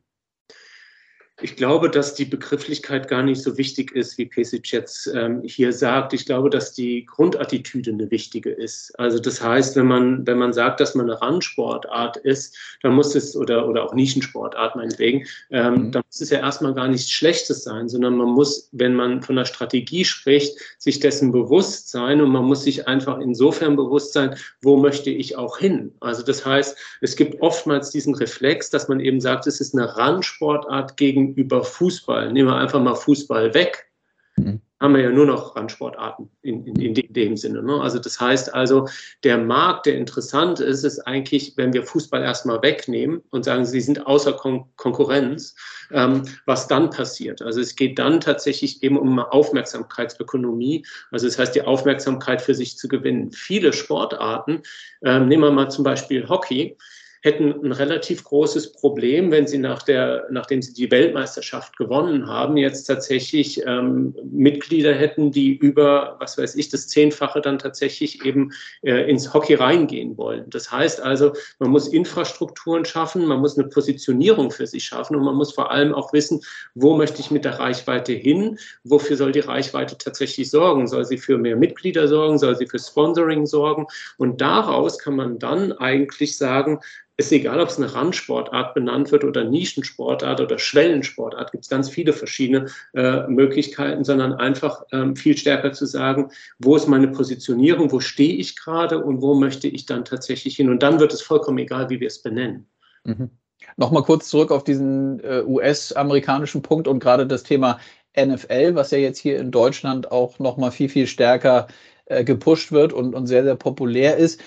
[1.43, 5.72] Ich glaube, dass die Begrifflichkeit gar nicht so wichtig ist, wie Pesic jetzt ähm, hier
[5.72, 6.12] sagt.
[6.12, 8.99] Ich glaube, dass die Grundattitüde eine wichtige ist.
[8.99, 13.14] Also das heißt, wenn man, wenn man sagt, dass man eine Randsportart ist, dann muss
[13.14, 15.93] es, oder, oder auch Nischensportart meinetwegen, ähm, mhm.
[15.93, 19.36] dann muss es ja erstmal gar nichts Schlechtes sein, sondern man muss, wenn man von
[19.36, 24.36] der Strategie spricht, sich dessen bewusst sein und man muss sich einfach insofern bewusst sein,
[24.62, 25.93] wo möchte ich auch hin.
[26.01, 29.97] Also das heißt, es gibt oftmals diesen Reflex, dass man eben sagt, es ist eine
[29.97, 33.91] Randsportart gegen gegenüber Fußball, nehmen wir einfach mal Fußball weg,
[34.37, 34.61] mhm.
[34.81, 37.62] haben wir ja nur noch Randsportarten in, in, in, dem Sinne.
[37.62, 37.81] Ne?
[37.81, 38.89] Also das heißt also,
[39.24, 43.81] der Markt, der interessant ist, ist eigentlich, wenn wir Fußball erstmal wegnehmen und sagen, sie
[43.81, 45.55] sind außer Kon Konkurrenz,
[45.91, 47.43] ähm, was dann passiert.
[47.43, 52.76] Also es geht dann tatsächlich eben um Aufmerksamkeitsökonomie, also das heißt die Aufmerksamkeit für sich
[52.76, 53.33] zu gewinnen.
[53.33, 54.62] Viele Sportarten,
[55.03, 56.76] ähm, nehmen wir mal zum Beispiel Hockey,
[57.23, 62.57] hätten ein relativ großes Problem, wenn sie nach der, nachdem sie die Weltmeisterschaft gewonnen haben,
[62.57, 68.53] jetzt tatsächlich ähm, Mitglieder hätten, die über, was weiß ich, das Zehnfache dann tatsächlich eben
[68.83, 70.49] äh, ins Hockey reingehen wollen.
[70.49, 75.25] Das heißt also, man muss Infrastrukturen schaffen, man muss eine Positionierung für sich schaffen und
[75.25, 76.41] man muss vor allem auch wissen,
[76.75, 80.87] wo möchte ich mit der Reichweite hin, wofür soll die Reichweite tatsächlich sorgen?
[80.87, 82.39] Soll sie für mehr Mitglieder sorgen?
[82.39, 83.87] Soll sie für Sponsoring sorgen?
[84.16, 86.81] Und daraus kann man dann eigentlich sagen,
[87.21, 91.89] ist egal, ob es eine Randsportart benannt wird oder Nischensportart oder Schwellensportart, gibt es ganz
[91.89, 97.93] viele verschiedene äh, Möglichkeiten, sondern einfach ähm, viel stärker zu sagen, wo ist meine Positionierung,
[97.93, 100.71] wo stehe ich gerade und wo möchte ich dann tatsächlich hin.
[100.71, 102.66] Und dann wird es vollkommen egal, wie wir es benennen.
[103.05, 103.31] Mhm.
[103.77, 107.79] Nochmal kurz zurück auf diesen äh, US-amerikanischen Punkt und gerade das Thema
[108.18, 111.68] NFL, was ja jetzt hier in Deutschland auch nochmal viel, viel stärker
[112.07, 114.41] äh, gepusht wird und, und sehr, sehr populär ist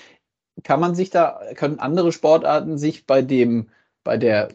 [0.62, 3.70] kann man sich da, können andere Sportarten sich bei dem,
[4.04, 4.48] bei der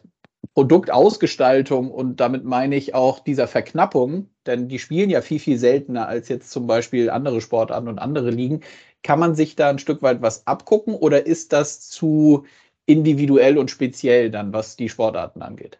[0.54, 6.08] Produktausgestaltung und damit meine ich auch dieser Verknappung, denn die spielen ja viel, viel seltener
[6.08, 8.62] als jetzt zum Beispiel andere Sportarten und andere Ligen.
[9.02, 12.46] Kann man sich da ein Stück weit was abgucken oder ist das zu
[12.86, 15.78] individuell und speziell dann, was die Sportarten angeht?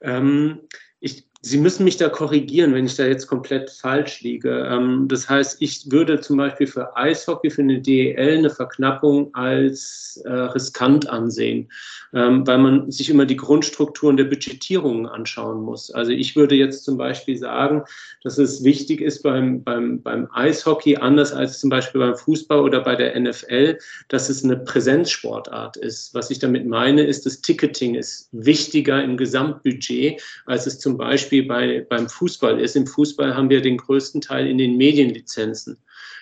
[0.00, 0.60] Ähm,
[1.00, 4.66] ich Sie müssen mich da korrigieren, wenn ich da jetzt komplett falsch liege.
[4.66, 10.22] Ähm, das heißt, ich würde zum Beispiel für Eishockey, für eine DEL eine Verknappung als
[10.24, 11.70] äh, riskant ansehen,
[12.14, 15.90] ähm, weil man sich immer die Grundstrukturen der Budgetierungen anschauen muss.
[15.90, 17.82] Also ich würde jetzt zum Beispiel sagen,
[18.22, 22.80] dass es wichtig ist beim, beim, beim Eishockey, anders als zum Beispiel beim Fußball oder
[22.80, 23.78] bei der NFL,
[24.08, 26.14] dass es eine Präsenzsportart ist.
[26.14, 31.33] Was ich damit meine, ist, das Ticketing ist wichtiger im Gesamtbudget, als es zum Beispiel
[31.42, 32.76] Beispiel bei, beim Fußball ist.
[32.76, 35.78] Im Fußball haben wir den größten Teil in den Medienlizenzen.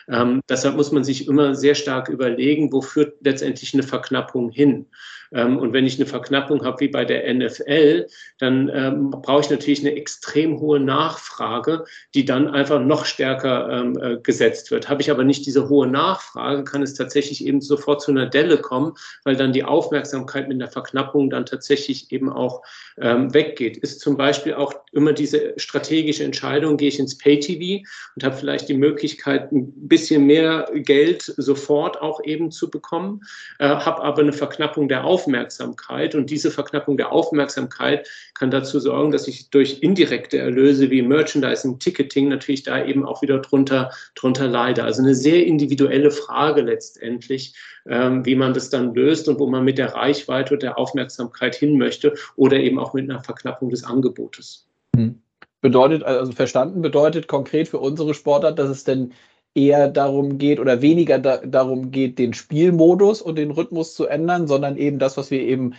[0.09, 4.87] Ähm, deshalb muss man sich immer sehr stark überlegen, wo führt letztendlich eine Verknappung hin.
[5.35, 8.07] Ähm, und wenn ich eine Verknappung habe wie bei der NFL,
[8.39, 13.99] dann ähm, brauche ich natürlich eine extrem hohe Nachfrage, die dann einfach noch stärker ähm,
[14.01, 14.89] äh, gesetzt wird.
[14.89, 18.59] Habe ich aber nicht diese hohe Nachfrage, kann es tatsächlich eben sofort zu einer Delle
[18.59, 22.63] kommen, weil dann die Aufmerksamkeit mit der Verknappung dann tatsächlich eben auch
[22.99, 23.77] ähm, weggeht.
[23.77, 28.69] Ist zum Beispiel auch immer diese strategische Entscheidung, gehe ich ins Pay-TV und habe vielleicht
[28.69, 33.23] die Möglichkeit, ein bisschen mehr Geld sofort auch eben zu bekommen,
[33.59, 36.15] äh, habe aber eine Verknappung der Aufmerksamkeit Aufmerksamkeit.
[36.15, 41.79] Und diese Verknappung der Aufmerksamkeit kann dazu sorgen, dass ich durch indirekte Erlöse wie Merchandising,
[41.79, 44.85] Ticketing natürlich da eben auch wieder drunter, drunter leide.
[44.85, 47.55] Also eine sehr individuelle Frage letztendlich,
[47.87, 51.55] ähm, wie man das dann löst und wo man mit der Reichweite und der Aufmerksamkeit
[51.55, 54.67] hin möchte oder eben auch mit einer Verknappung des Angebotes.
[54.97, 55.21] Hm.
[55.61, 59.13] Bedeutet, also verstanden bedeutet konkret für unsere Sportart, dass es denn
[59.55, 64.47] eher darum geht oder weniger da, darum geht, den Spielmodus und den Rhythmus zu ändern,
[64.49, 65.75] sondern eben das, was wir eben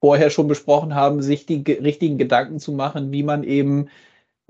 [0.00, 3.88] vorher schon besprochen haben, sich die richtigen Gedanken zu machen, wie man eben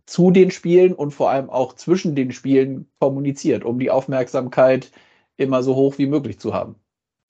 [0.06, 4.90] zu den Spielen und vor allem auch zwischen den Spielen kommuniziert, um die Aufmerksamkeit
[5.36, 6.76] immer so hoch wie möglich zu haben.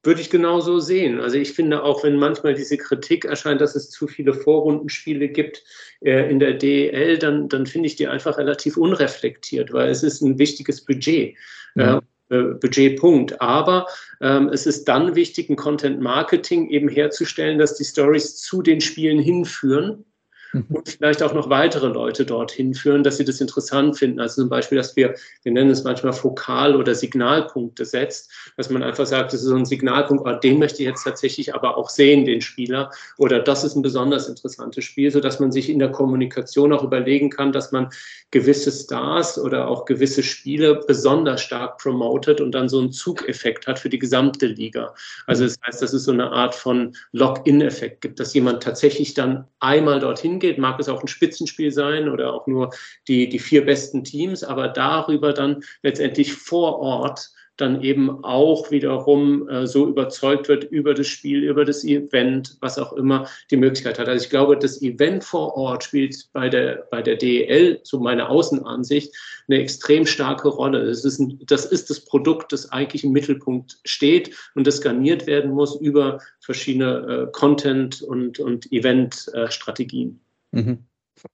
[0.03, 1.21] Würde ich genauso sehen.
[1.21, 5.63] Also ich finde auch, wenn manchmal diese Kritik erscheint, dass es zu viele Vorrundenspiele gibt
[6.01, 10.23] äh, in der DEL, dann, dann finde ich die einfach relativ unreflektiert, weil es ist
[10.23, 11.37] ein wichtiges Budget.
[11.75, 12.01] Mhm.
[12.31, 13.41] Äh, Budgetpunkt.
[13.41, 13.87] Aber
[14.21, 18.81] ähm, es ist dann wichtig, ein Content Marketing eben herzustellen, dass die Stories zu den
[18.81, 20.05] Spielen hinführen.
[20.69, 24.21] und vielleicht auch noch weitere Leute dorthin führen, dass sie das interessant finden.
[24.21, 28.83] Also zum Beispiel, dass wir, wir nennen es manchmal Fokal- oder Signalpunkte setzt, dass man
[28.83, 31.89] einfach sagt, das ist so ein Signalpunkt, oh, den möchte ich jetzt tatsächlich aber auch
[31.89, 35.91] sehen, den Spieler, oder das ist ein besonders interessantes Spiel, sodass man sich in der
[35.91, 37.89] Kommunikation auch überlegen kann, dass man
[38.31, 43.79] gewisse Stars oder auch gewisse Spiele besonders stark promotet und dann so einen Zugeffekt hat
[43.79, 44.95] für die gesamte Liga.
[45.27, 49.47] Also das heißt, dass es so eine Art von Lock-in-Effekt gibt, dass jemand tatsächlich dann
[49.61, 52.71] einmal dorthin geht, mag es auch ein Spitzenspiel sein oder auch nur
[53.09, 57.31] die, die vier besten Teams, aber darüber dann letztendlich vor Ort
[57.61, 62.79] dann eben auch wiederum äh, so überzeugt wird über das Spiel, über das Event, was
[62.79, 64.09] auch immer die Möglichkeit hat.
[64.09, 68.29] Also ich glaube, das Event vor Ort spielt bei der, bei der DEL, so meine
[68.29, 69.15] Außenansicht,
[69.49, 70.87] eine extrem starke Rolle.
[70.87, 75.27] Das ist, ein, das ist das Produkt, das eigentlich im Mittelpunkt steht und das garniert
[75.27, 80.21] werden muss über verschiedene äh, Content- und, und Event-Strategien.
[80.23, 80.87] Äh, mhm.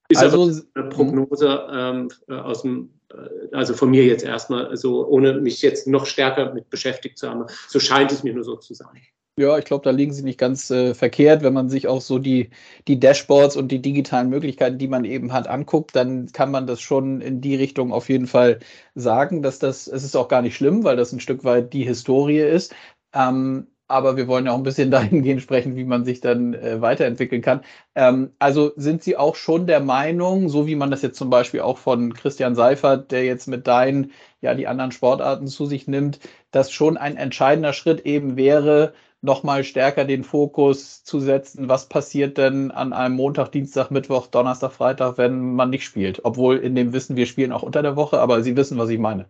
[0.09, 5.07] Ist also eine Prognose ähm, äh, aus dem äh, also von mir jetzt erstmal so,
[5.07, 7.45] ohne mich jetzt noch stärker mit beschäftigt zu haben.
[7.67, 9.01] So scheint es mir nur so zu sein.
[9.39, 11.43] Ja, ich glaube, da liegen Sie nicht ganz äh, verkehrt.
[11.43, 12.49] Wenn man sich auch so die,
[12.87, 16.81] die Dashboards und die digitalen Möglichkeiten, die man eben hat, anguckt, dann kann man das
[16.81, 18.59] schon in die Richtung auf jeden Fall
[18.95, 21.83] sagen, dass das, es ist auch gar nicht schlimm, weil das ein Stück weit die
[21.83, 22.73] Historie ist.
[23.13, 26.81] Ähm, aber wir wollen ja auch ein bisschen dahingehend sprechen, wie man sich dann äh,
[26.81, 27.61] weiterentwickeln kann.
[27.95, 31.61] Ähm, also sind Sie auch schon der Meinung, so wie man das jetzt zum Beispiel
[31.61, 34.11] auch von Christian Seifert, der jetzt mit deinen,
[34.41, 36.19] ja, die anderen Sportarten zu sich nimmt,
[36.51, 42.37] dass schon ein entscheidender Schritt eben wäre, nochmal stärker den Fokus zu setzen, was passiert
[42.37, 46.23] denn an einem Montag, Dienstag, Mittwoch, Donnerstag, Freitag, wenn man nicht spielt.
[46.25, 48.99] Obwohl in dem Wissen, wir spielen auch unter der Woche, aber Sie wissen, was ich
[48.99, 49.27] meine.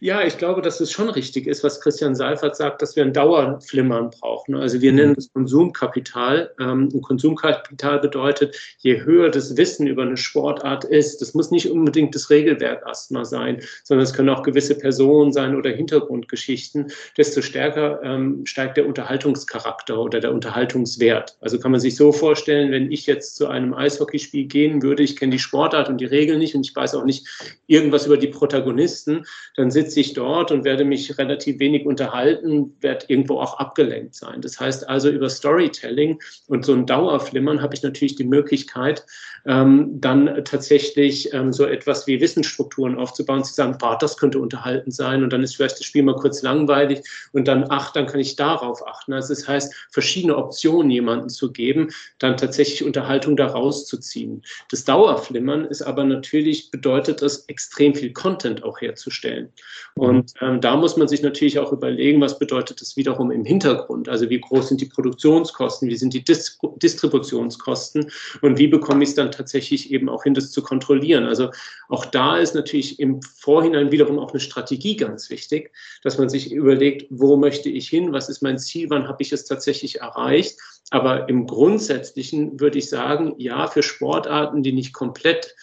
[0.00, 3.12] Ja, ich glaube, dass es schon richtig ist, was Christian Seifert sagt, dass wir ein
[3.12, 4.54] Dauerflimmern brauchen.
[4.54, 6.52] Also wir nennen es Konsumkapital.
[6.60, 11.70] Ähm, und Konsumkapital bedeutet, je höher das Wissen über eine Sportart ist, das muss nicht
[11.70, 17.42] unbedingt das Regelwerk erstmal sein, sondern es können auch gewisse Personen sein oder Hintergrundgeschichten, desto
[17.42, 21.36] stärker ähm, steigt der Unterhaltungscharakter oder der Unterhaltungswert.
[21.40, 25.16] Also kann man sich so vorstellen, wenn ich jetzt zu einem Eishockeyspiel gehen würde, ich
[25.16, 27.26] kenne die Sportart und die Regeln nicht und ich weiß auch nicht
[27.66, 29.24] irgendwas über die Protagonisten,
[29.56, 34.40] dann sitze ich dort und werde mich relativ wenig unterhalten, werde irgendwo auch abgelenkt sein.
[34.40, 39.04] Das heißt also, über Storytelling und so ein Dauerflimmern habe ich natürlich die Möglichkeit,
[39.44, 44.90] ähm, dann tatsächlich ähm, so etwas wie Wissensstrukturen aufzubauen, zu sagen, boah, das könnte unterhalten
[44.90, 47.02] sein und dann ist vielleicht das Spiel mal kurz langweilig
[47.32, 49.12] und dann, ach, dann kann ich darauf achten.
[49.12, 54.42] Also das heißt, verschiedene Optionen jemandem zu geben, dann tatsächlich Unterhaltung daraus zu ziehen.
[54.70, 59.48] Das Dauerflimmern ist aber natürlich, bedeutet es, extrem viel Content auch herzustellen.
[59.94, 64.08] Und ähm, da muss man sich natürlich auch überlegen, was bedeutet das wiederum im Hintergrund?
[64.08, 68.10] Also wie groß sind die Produktionskosten, wie sind die Dis Distributionskosten
[68.40, 71.24] und wie bekomme ich es dann tatsächlich eben auch hin, das zu kontrollieren?
[71.24, 71.50] Also
[71.88, 76.52] auch da ist natürlich im Vorhinein wiederum auch eine Strategie ganz wichtig, dass man sich
[76.52, 80.58] überlegt, wo möchte ich hin, was ist mein Ziel, wann habe ich es tatsächlich erreicht.
[80.90, 85.54] Aber im Grundsätzlichen würde ich sagen, ja, für Sportarten, die nicht komplett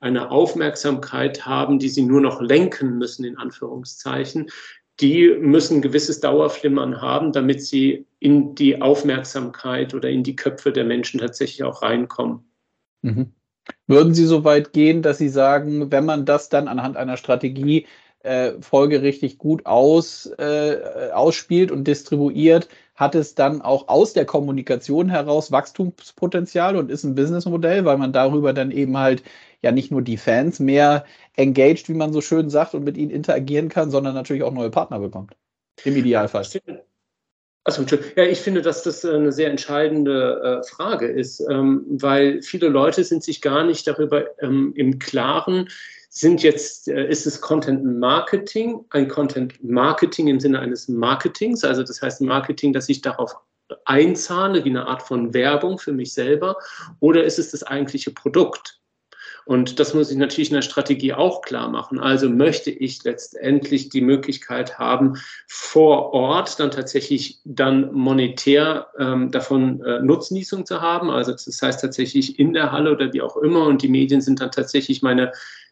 [0.00, 4.50] eine Aufmerksamkeit haben, die sie nur noch lenken müssen, in Anführungszeichen,
[5.00, 10.72] die müssen ein gewisses Dauerflimmern haben, damit sie in die Aufmerksamkeit oder in die Köpfe
[10.72, 12.50] der Menschen tatsächlich auch reinkommen.
[13.02, 13.32] Mhm.
[13.86, 17.86] Würden Sie so weit gehen, dass Sie sagen, wenn man das dann anhand einer Strategie
[18.20, 25.10] äh, folgerichtig gut aus, äh, ausspielt und distribuiert, hat es dann auch aus der Kommunikation
[25.10, 29.22] heraus Wachstumspotenzial und ist ein Businessmodell, weil man darüber dann eben halt
[29.66, 31.04] ja nicht nur die Fans mehr
[31.34, 34.70] engaged, wie man so schön sagt, und mit ihnen interagieren kann, sondern natürlich auch neue
[34.70, 35.36] Partner bekommt.
[35.84, 36.46] Im Idealfall.
[37.64, 42.68] Also, ja, ich finde, dass das eine sehr entscheidende äh, Frage ist, ähm, weil viele
[42.68, 45.68] Leute sind sich gar nicht darüber ähm, im Klaren,
[46.08, 51.82] sind jetzt, äh, ist es Content Marketing, ein Content Marketing im Sinne eines Marketings, also
[51.82, 53.34] das heißt Marketing, dass ich darauf
[53.84, 56.56] einzahle, wie eine Art von Werbung für mich selber,
[57.00, 58.80] oder ist es das eigentliche Produkt?
[59.46, 62.00] Und das muss ich natürlich in der Strategie auch klar machen.
[62.00, 69.80] Also möchte ich letztendlich die Möglichkeit haben, vor Ort dann tatsächlich dann monetär ähm, davon
[69.84, 71.10] äh, Nutznießung zu haben.
[71.10, 73.66] Also das heißt tatsächlich in der Halle oder wie auch immer.
[73.66, 75.30] Und die Medien sind dann tatsächlich meine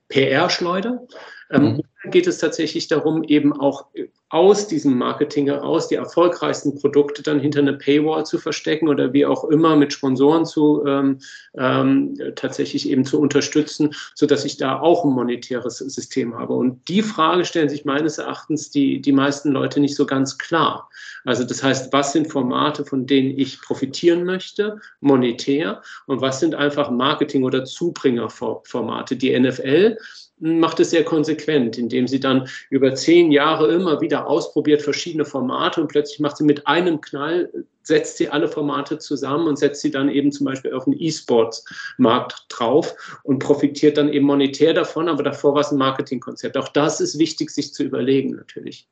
[0.08, 1.02] PR-Schleuder.
[1.50, 2.10] Ähm, mhm.
[2.10, 3.86] geht es tatsächlich darum, eben auch
[4.34, 9.26] aus diesem Marketing heraus die erfolgreichsten Produkte dann hinter eine Paywall zu verstecken oder wie
[9.26, 11.20] auch immer mit Sponsoren zu ähm,
[11.56, 16.54] ähm, tatsächlich eben zu unterstützen, so dass ich da auch ein monetäres System habe.
[16.54, 20.90] Und die Frage stellen sich meines Erachtens die, die meisten Leute nicht so ganz klar.
[21.24, 26.54] Also das heißt, was sind Formate, von denen ich profitieren möchte, monetär, und was sind
[26.54, 29.16] einfach Marketing- oder Zubringerformate?
[29.16, 29.96] Die NFL
[30.38, 35.80] macht es sehr konsequent, indem sie dann über zehn Jahre immer wieder ausprobiert verschiedene Formate
[35.80, 37.50] und plötzlich macht sie mit einem Knall,
[37.82, 42.46] setzt sie alle Formate zusammen und setzt sie dann eben zum Beispiel auf den E-Sports-Markt
[42.48, 46.56] drauf und profitiert dann eben monetär davon, aber davor war es ein Marketingkonzept.
[46.56, 48.88] Auch das ist wichtig, sich zu überlegen natürlich.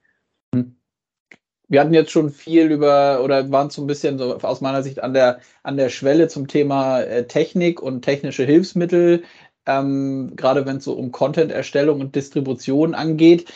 [1.69, 5.03] Wir hatten jetzt schon viel über oder waren so ein bisschen so aus meiner Sicht
[5.03, 9.23] an der, an der Schwelle zum Thema äh, Technik und technische Hilfsmittel
[9.67, 13.47] ähm, gerade wenn es so um Content-Erstellung und Distribution angeht,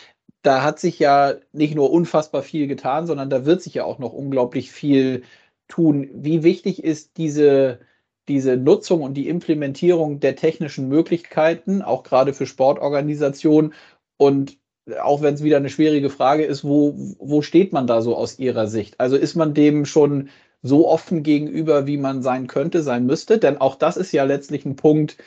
[0.43, 3.99] da hat sich ja nicht nur unfassbar viel getan, sondern da wird sich ja auch
[3.99, 5.23] noch unglaublich viel
[5.67, 6.09] tun.
[6.13, 7.79] Wie wichtig ist diese,
[8.27, 13.73] diese Nutzung und die Implementierung der technischen Möglichkeiten, auch gerade für Sportorganisationen?
[14.17, 14.57] Und
[15.01, 18.39] auch wenn es wieder eine schwierige Frage ist, wo, wo steht man da so aus
[18.39, 18.99] Ihrer Sicht?
[18.99, 20.29] Also ist man dem schon
[20.61, 23.37] so offen gegenüber, wie man sein könnte, sein müsste?
[23.37, 25.17] Denn auch das ist ja letztlich ein Punkt,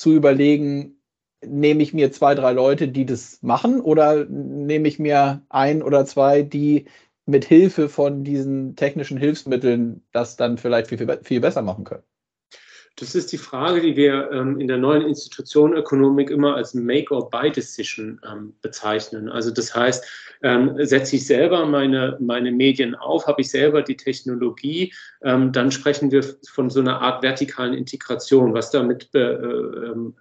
[0.00, 1.02] zu überlegen,
[1.44, 6.06] nehme ich mir zwei, drei Leute, die das machen, oder nehme ich mir ein oder
[6.06, 6.86] zwei, die
[7.26, 12.04] mit Hilfe von diesen technischen Hilfsmitteln das dann vielleicht viel, viel, viel besser machen können?
[13.00, 18.20] Das ist die Frage, die wir ähm, in der neuen Institution Ökonomik immer als Make-or-Buy-Decision
[18.30, 19.30] ähm, bezeichnen.
[19.30, 20.04] Also das heißt,
[20.42, 24.92] ähm, setze ich selber meine, meine Medien auf, habe ich selber die Technologie,
[25.22, 26.22] ähm, dann sprechen wir
[26.52, 30.14] von so einer Art vertikalen Integration, was damit äh, ähm,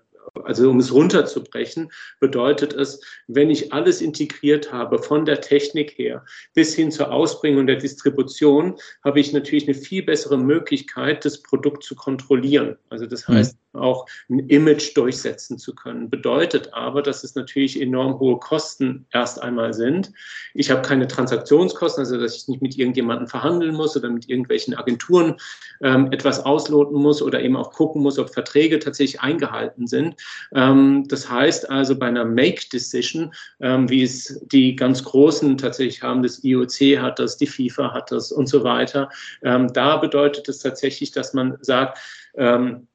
[0.44, 6.26] also um es runterzubrechen, bedeutet es, wenn ich alles integriert habe, von der Technik her
[6.54, 11.84] bis hin zur Ausbringung der Distribution, habe ich natürlich eine viel bessere Möglichkeit, das Produkt
[11.84, 12.78] zu kontrollieren.
[12.90, 13.34] Also das mhm.
[13.34, 16.10] heißt, auch ein Image durchsetzen zu können.
[16.10, 20.12] Bedeutet aber, dass es natürlich enorm hohe Kosten erst einmal sind.
[20.54, 24.76] Ich habe keine Transaktionskosten, also dass ich nicht mit irgendjemandem verhandeln muss oder mit irgendwelchen
[24.76, 25.36] Agenturen
[25.82, 30.16] ähm, etwas ausloten muss oder eben auch gucken muss, ob Verträge tatsächlich eingehalten sind.
[30.54, 36.24] Ähm, das heißt also bei einer Make-Decision, ähm, wie es die ganz Großen tatsächlich haben,
[36.24, 39.10] das IOC hat das, die FIFA hat das und so weiter,
[39.44, 42.00] ähm, da bedeutet es tatsächlich, dass man sagt,
[42.36, 42.88] ähm,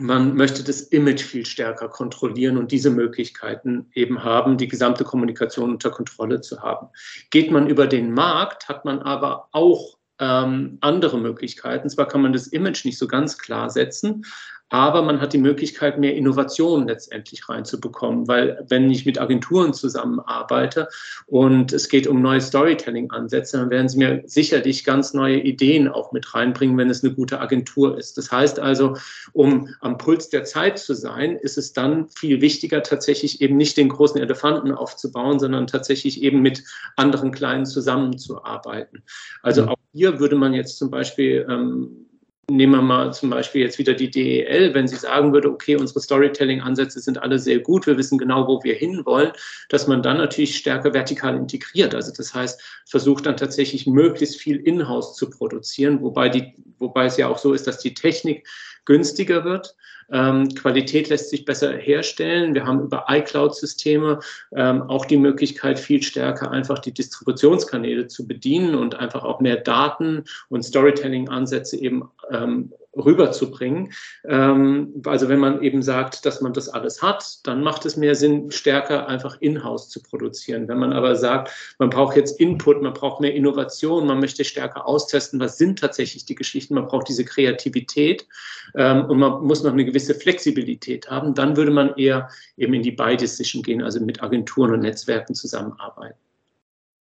[0.00, 5.72] man möchte das Image viel stärker kontrollieren und diese Möglichkeiten eben haben, die gesamte Kommunikation
[5.72, 6.88] unter Kontrolle zu haben.
[7.30, 11.90] Geht man über den Markt, hat man aber auch ähm, andere Möglichkeiten.
[11.90, 14.24] Zwar kann man das Image nicht so ganz klar setzen,
[14.70, 20.88] aber man hat die Möglichkeit, mehr Innovation letztendlich reinzubekommen, weil wenn ich mit Agenturen zusammenarbeite
[21.26, 26.12] und es geht um neue Storytelling-Ansätze, dann werden sie mir sicherlich ganz neue Ideen auch
[26.12, 28.18] mit reinbringen, wenn es eine gute Agentur ist.
[28.18, 28.96] Das heißt also,
[29.32, 33.76] um am Puls der Zeit zu sein, ist es dann viel wichtiger, tatsächlich eben nicht
[33.76, 36.62] den großen Elefanten aufzubauen, sondern tatsächlich eben mit
[36.96, 39.02] anderen Kleinen zusammenzuarbeiten.
[39.42, 39.68] Also mhm.
[39.70, 42.07] auch hier würde man jetzt zum Beispiel ähm,
[42.50, 46.00] Nehmen wir mal zum Beispiel jetzt wieder die DEL, wenn sie sagen würde, okay, unsere
[46.00, 49.32] Storytelling-Ansätze sind alle sehr gut, wir wissen genau, wo wir hinwollen,
[49.68, 51.94] dass man dann natürlich stärker vertikal integriert.
[51.94, 57.18] Also das heißt, versucht dann tatsächlich möglichst viel in-house zu produzieren, wobei, die, wobei es
[57.18, 58.48] ja auch so ist, dass die Technik
[58.88, 59.76] günstiger wird
[60.10, 62.54] ähm, Qualität lässt sich besser herstellen.
[62.54, 64.20] Wir haben über iCloud-Systeme
[64.54, 69.56] ähm, auch die Möglichkeit, viel stärker einfach die Distributionskanäle zu bedienen und einfach auch mehr
[69.56, 73.92] Daten und Storytelling-Ansätze eben ähm, rüberzubringen.
[74.26, 78.14] Ähm, also wenn man eben sagt, dass man das alles hat, dann macht es mehr
[78.14, 80.68] Sinn, stärker einfach in-house zu produzieren.
[80.68, 84.86] Wenn man aber sagt, man braucht jetzt Input, man braucht mehr Innovation, man möchte stärker
[84.86, 88.26] austesten, was sind tatsächlich die Geschichten, man braucht diese Kreativität
[88.74, 92.82] ähm, und man muss noch eine gewisse Flexibilität haben, dann würde man eher eben in
[92.82, 96.18] die Buy-Decision gehen, also mit Agenturen und Netzwerken zusammenarbeiten.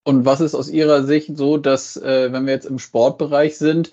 [0.04, 3.92] Und was ist aus Ihrer Sicht so, dass, äh, wenn wir jetzt im Sportbereich sind,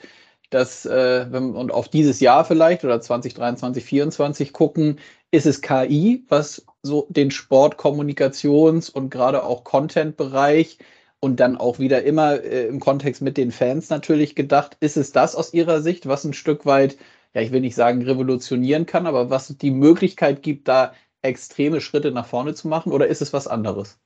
[0.51, 4.99] dass, äh, wenn, und auf dieses Jahr vielleicht oder 2023, 2024 gucken,
[5.31, 10.79] ist es KI, was so den Sportkommunikations- und gerade auch Content-Bereich
[11.21, 15.13] und dann auch wieder immer äh, im Kontext mit den Fans natürlich gedacht, ist es
[15.13, 16.97] das aus Ihrer Sicht, was ein Stück weit
[17.35, 22.11] ja, ich will nicht sagen revolutionieren kann, aber was die Möglichkeit gibt, da extreme Schritte
[22.13, 22.93] nach vorne zu machen?
[22.93, 23.99] Oder ist es was anderes?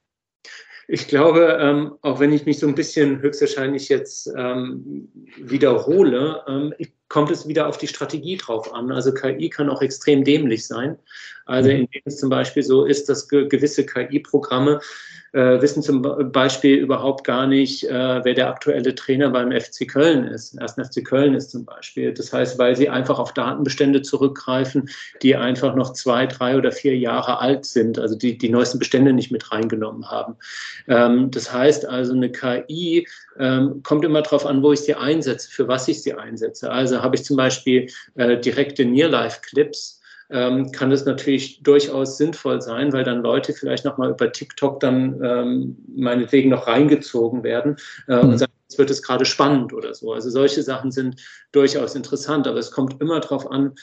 [0.89, 6.75] Ich glaube, ähm, auch wenn ich mich so ein bisschen höchstwahrscheinlich jetzt ähm, wiederhole, ähm,
[7.13, 8.91] kommt es wieder auf die Strategie drauf an.
[8.91, 10.97] Also KI kann auch extrem dämlich sein.
[11.45, 11.81] Also mhm.
[11.81, 14.81] indem es zum Beispiel so ist, dass ge gewisse KI-Programme
[15.33, 20.25] äh, wissen zum Beispiel überhaupt gar nicht, äh, wer der aktuelle Trainer beim FC Köln
[20.25, 22.13] ist, erst FC Köln ist zum Beispiel.
[22.13, 24.91] Das heißt, weil sie einfach auf Datenbestände zurückgreifen,
[25.23, 29.13] die einfach noch zwei, drei oder vier Jahre alt sind, also die die neuesten Bestände
[29.13, 30.37] nicht mit reingenommen haben.
[30.87, 33.07] Ähm, das heißt also, eine KI
[33.39, 36.71] ähm, kommt immer darauf an, wo ich sie einsetze, für was ich sie einsetze.
[36.71, 40.01] Also habe ich zum Beispiel äh, direkte Near-Life-Clips,
[40.31, 45.21] ähm, kann das natürlich durchaus sinnvoll sein, weil dann Leute vielleicht nochmal über TikTok dann
[45.23, 47.77] ähm, meinetwegen noch reingezogen werden
[48.09, 48.31] äh, mhm.
[48.31, 50.13] und sagen, jetzt wird es gerade spannend oder so.
[50.13, 51.21] Also solche Sachen sind
[51.53, 53.75] durchaus interessant, aber es kommt immer darauf an,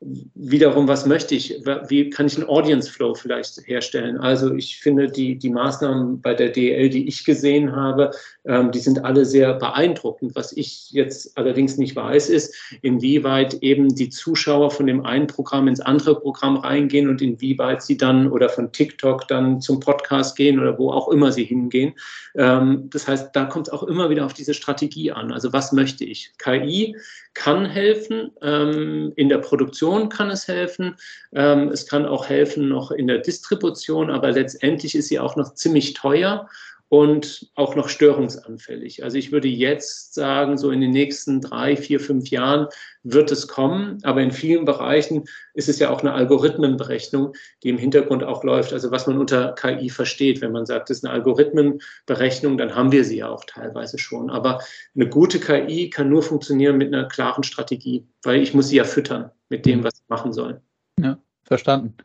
[0.00, 1.60] wiederum, was möchte ich?
[1.88, 4.16] Wie kann ich einen Audience Flow vielleicht herstellen?
[4.16, 8.12] Also ich finde die, die Maßnahmen bei der DL, die ich gesehen habe,
[8.44, 10.36] ähm, die sind alle sehr beeindruckend.
[10.36, 15.66] Was ich jetzt allerdings nicht weiß, ist, inwieweit eben die Zuschauer von dem einen Programm
[15.66, 20.60] ins andere Programm reingehen und inwieweit sie dann oder von TikTok dann zum Podcast gehen
[20.60, 21.94] oder wo auch immer sie hingehen.
[22.36, 25.32] Ähm, das heißt, da kommt es auch immer wieder auf diese Strategie an.
[25.32, 26.32] Also was möchte ich?
[26.38, 26.94] KI
[27.34, 30.96] kann helfen, ähm, in der Produktion kann es helfen,
[31.32, 35.54] ähm, es kann auch helfen noch in der Distribution, aber letztendlich ist sie auch noch
[35.54, 36.48] ziemlich teuer
[36.90, 39.04] und auch noch störungsanfällig.
[39.04, 42.68] Also ich würde jetzt sagen, so in den nächsten drei, vier, fünf Jahren
[43.02, 47.78] wird es kommen, aber in vielen Bereichen ist es ja auch eine Algorithmenberechnung, die im
[47.78, 48.72] Hintergrund auch läuft.
[48.72, 52.90] Also was man unter KI versteht, wenn man sagt, es ist eine Algorithmenberechnung, dann haben
[52.90, 54.30] wir sie ja auch teilweise schon.
[54.30, 54.60] Aber
[54.94, 58.84] eine gute KI kann nur funktionieren mit einer klaren Strategie, weil ich muss sie ja
[58.84, 60.62] füttern mit dem, was sie machen soll.
[60.98, 61.96] Ja, verstanden.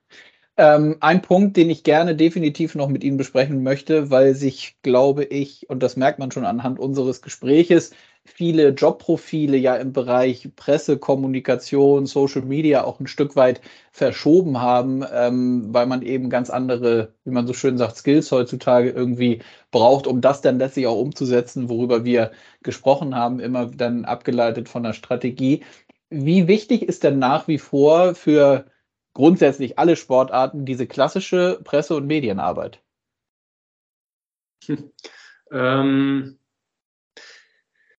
[0.55, 5.23] Ähm, ein Punkt, den ich gerne definitiv noch mit Ihnen besprechen möchte, weil sich, glaube
[5.23, 7.91] ich, und das merkt man schon anhand unseres Gespräches,
[8.23, 15.03] viele Jobprofile ja im Bereich Presse, Kommunikation, Social Media auch ein Stück weit verschoben haben,
[15.11, 19.41] ähm, weil man eben ganz andere, wie man so schön sagt, Skills heutzutage irgendwie
[19.71, 22.31] braucht, um das dann letztlich auch umzusetzen, worüber wir
[22.61, 25.63] gesprochen haben, immer dann abgeleitet von der Strategie.
[26.11, 28.65] Wie wichtig ist denn nach wie vor für
[29.13, 32.81] grundsätzlich alle Sportarten diese klassische Presse- und Medienarbeit?
[34.65, 34.91] Hm.
[35.51, 36.39] Ähm,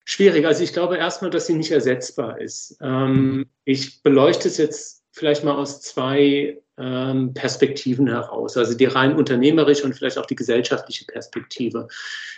[0.04, 0.44] schwierig.
[0.44, 2.76] Also ich glaube erstmal, dass sie nicht ersetzbar ist.
[2.80, 9.84] Ähm, ich beleuchte es jetzt vielleicht mal aus zwei Perspektiven heraus, also die rein unternehmerische
[9.84, 11.86] und vielleicht auch die gesellschaftliche Perspektive.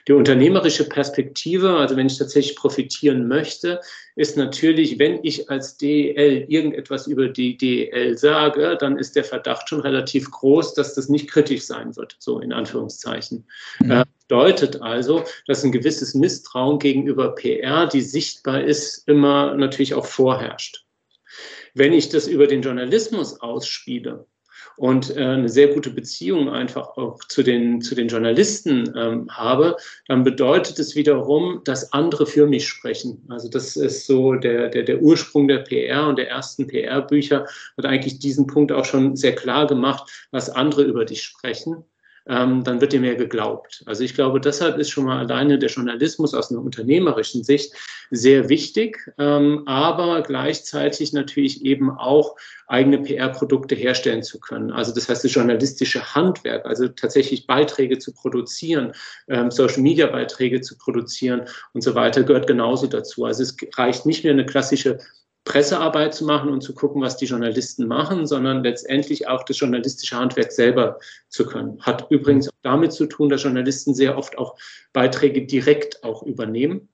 [0.09, 3.81] Die unternehmerische Perspektive, also wenn ich tatsächlich profitieren möchte,
[4.15, 9.69] ist natürlich, wenn ich als DEL irgendetwas über die DEL sage, dann ist der Verdacht
[9.69, 13.47] schon relativ groß, dass das nicht kritisch sein wird, so in Anführungszeichen.
[13.81, 13.91] Mhm.
[13.91, 20.07] Äh, bedeutet also, dass ein gewisses Misstrauen gegenüber PR, die sichtbar ist, immer natürlich auch
[20.07, 20.86] vorherrscht.
[21.79, 24.27] Wenn ich das über den Journalismus ausspiele,
[24.77, 29.77] und äh, eine sehr gute Beziehung einfach auch zu den, zu den Journalisten ähm, habe,
[30.07, 33.25] dann bedeutet es wiederum, dass andere für mich sprechen.
[33.29, 37.47] Also das ist so der, der, der Ursprung der PR und der ersten PR-Bücher
[37.77, 41.85] hat eigentlich diesen Punkt auch schon sehr klar gemacht, was andere über dich sprechen
[42.29, 43.83] ähm, dann wird dir mehr geglaubt.
[43.87, 47.73] Also ich glaube, deshalb ist schon mal alleine der Journalismus aus einer unternehmerischen Sicht
[48.11, 52.37] sehr wichtig, ähm, aber gleichzeitig natürlich eben auch
[52.69, 54.73] eigene PR-Produkte herstellen zu können.
[54.73, 58.93] Also das heißt, das journalistische Handwerk, also tatsächlich Beiträge zu produzieren,
[59.29, 61.43] ähm, Social-Media-Beiträge zu produzieren
[61.75, 63.25] und so weiter, gehört genauso dazu.
[63.25, 64.99] Also es reicht nicht mehr eine klassische
[65.47, 70.17] Pressearbeit zu machen und zu gucken, was die Journalisten machen, sondern letztendlich auch das journalistische
[70.17, 71.81] Handwerk selber zu können.
[71.81, 74.57] Hat übrigens auch damit zu tun, dass Journalisten sehr oft auch
[74.93, 76.89] Beiträge direkt auch übernehmen.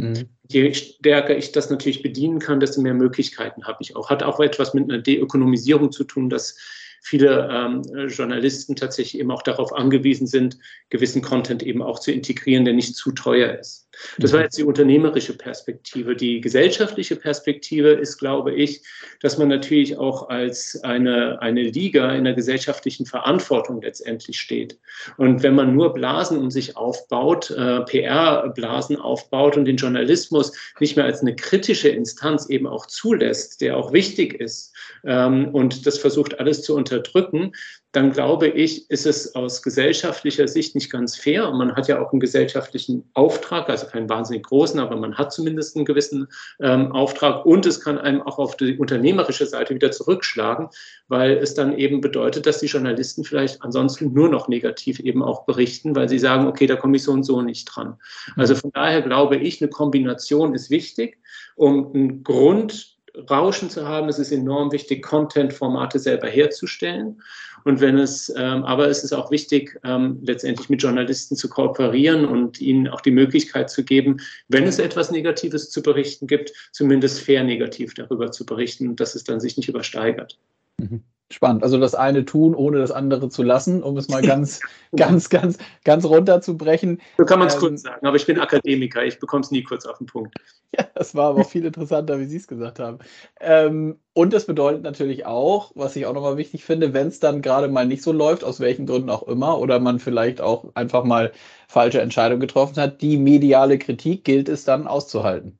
[0.00, 0.30] Mhm.
[0.48, 4.08] Je stärker ich das natürlich bedienen kann, desto mehr Möglichkeiten habe ich auch.
[4.08, 6.56] Hat auch etwas mit einer Deökonomisierung zu tun, dass
[7.02, 12.64] viele ähm, Journalisten tatsächlich eben auch darauf angewiesen sind, gewissen Content eben auch zu integrieren,
[12.64, 13.87] der nicht zu teuer ist.
[14.18, 14.44] Das war mhm.
[14.44, 16.16] jetzt die unternehmerische Perspektive.
[16.16, 18.82] Die gesellschaftliche Perspektive ist, glaube ich,
[19.20, 24.78] dass man natürlich auch als eine, eine Liga in der gesellschaftlichen Verantwortung letztendlich steht.
[25.16, 30.96] Und wenn man nur Blasen um sich aufbaut, äh, PR-Blasen aufbaut und den Journalismus nicht
[30.96, 34.74] mehr als eine kritische Instanz eben auch zulässt, der auch wichtig ist,
[35.04, 37.52] ähm, und das versucht alles zu unterdrücken,
[37.92, 41.50] dann glaube ich, ist es aus gesellschaftlicher Sicht nicht ganz fair.
[41.52, 45.74] Man hat ja auch einen gesellschaftlichen Auftrag, also keinen wahnsinnig großen, aber man hat zumindest
[45.74, 46.28] einen gewissen
[46.60, 47.46] ähm, Auftrag.
[47.46, 50.68] Und es kann einem auch auf die unternehmerische Seite wieder zurückschlagen,
[51.08, 55.46] weil es dann eben bedeutet, dass die Journalisten vielleicht ansonsten nur noch negativ eben auch
[55.46, 57.96] berichten, weil sie sagen, okay, da komme ich so und so nicht dran.
[58.36, 61.18] Also von daher glaube ich, eine Kombination ist wichtig,
[61.56, 62.97] um einen Grund
[63.30, 64.08] Rauschen zu haben.
[64.08, 67.22] Es ist enorm wichtig, Content-Formate selber herzustellen.
[67.64, 72.24] Und wenn es, ähm, aber es ist auch wichtig, ähm, letztendlich mit Journalisten zu kooperieren
[72.24, 77.20] und ihnen auch die Möglichkeit zu geben, wenn es etwas Negatives zu berichten gibt, zumindest
[77.20, 80.38] fair negativ darüber zu berichten, dass es dann sich nicht übersteigert.
[80.78, 81.04] Mhm.
[81.30, 81.62] Spannend.
[81.62, 84.60] Also das eine tun, ohne das andere zu lassen, um es mal ganz,
[84.96, 87.02] ganz, ganz, ganz runterzubrechen.
[87.18, 89.62] So kann man es ähm, kurz sagen, aber ich bin Akademiker, ich bekomme es nie
[89.62, 90.34] kurz auf den Punkt.
[90.78, 92.98] Ja, das war aber auch viel interessanter, wie Sie es gesagt haben.
[93.40, 97.40] Ähm, und das bedeutet natürlich auch, was ich auch nochmal wichtig finde, wenn es dann
[97.40, 101.04] gerade mal nicht so läuft, aus welchen Gründen auch immer, oder man vielleicht auch einfach
[101.04, 101.32] mal
[101.68, 105.58] falsche Entscheidungen getroffen hat, die mediale Kritik gilt es dann auszuhalten.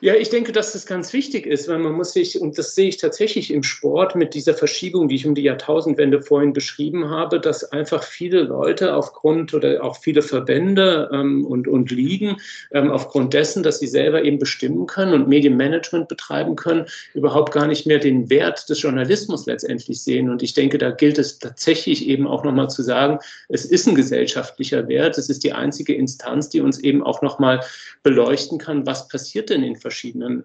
[0.00, 2.88] Ja, ich denke, dass das ganz wichtig ist, weil man muss sich, und das sehe
[2.88, 7.40] ich tatsächlich im Sport mit dieser Verschiebung, die ich um die Jahrtausendwende vorhin beschrieben habe,
[7.40, 12.36] dass einfach viele Leute aufgrund oder auch viele Verbände ähm, und, und Ligen
[12.70, 17.66] ähm, aufgrund dessen, dass sie selber eben bestimmen können und Medienmanagement betreiben können, überhaupt gar
[17.66, 20.30] nicht mehr den Wert des Journalismus letztendlich sehen.
[20.30, 23.18] Und ich denke, da gilt es tatsächlich eben auch nochmal zu sagen,
[23.48, 27.64] es ist ein gesellschaftlicher Wert, es ist die einzige Instanz, die uns eben auch nochmal
[28.04, 29.74] beleuchten kann, was passiert denn in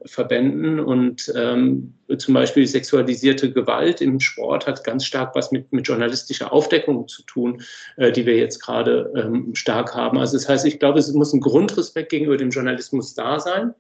[0.06, 0.80] Verbänden.
[0.80, 6.52] Und ähm, zum Beispiel sexualisierte Gewalt im Sport hat ganz stark was mit, mit journalistischer
[6.52, 7.62] Aufdeckung zu tun,
[7.98, 10.18] äh, die wir jetzt gerade ähm, stark haben.
[10.18, 13.74] Also das heißt, ich glaube, es muss ein Grundrespekt gegenüber dem Journalismus da sein.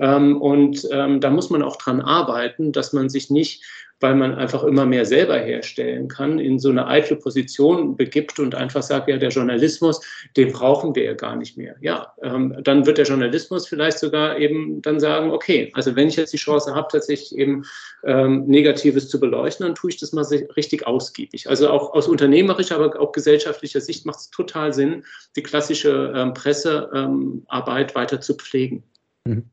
[0.00, 3.62] Ähm, und ähm, da muss man auch dran arbeiten, dass man sich nicht
[4.00, 8.54] weil man einfach immer mehr selber herstellen kann, in so eine eitle Position begibt und
[8.54, 10.00] einfach sagt, ja, der Journalismus,
[10.36, 11.76] den brauchen wir ja gar nicht mehr.
[11.80, 16.16] Ja, ähm, dann wird der Journalismus vielleicht sogar eben dann sagen, okay, also wenn ich
[16.16, 17.64] jetzt die Chance habe, tatsächlich eben
[18.04, 20.24] ähm, Negatives zu beleuchten, dann tue ich das mal
[20.56, 21.48] richtig ausgiebig.
[21.48, 25.04] Also auch aus unternehmerischer, aber auch gesellschaftlicher Sicht macht es total Sinn,
[25.36, 28.82] die klassische ähm, Pressearbeit weiter zu pflegen.
[29.26, 29.50] Mhm.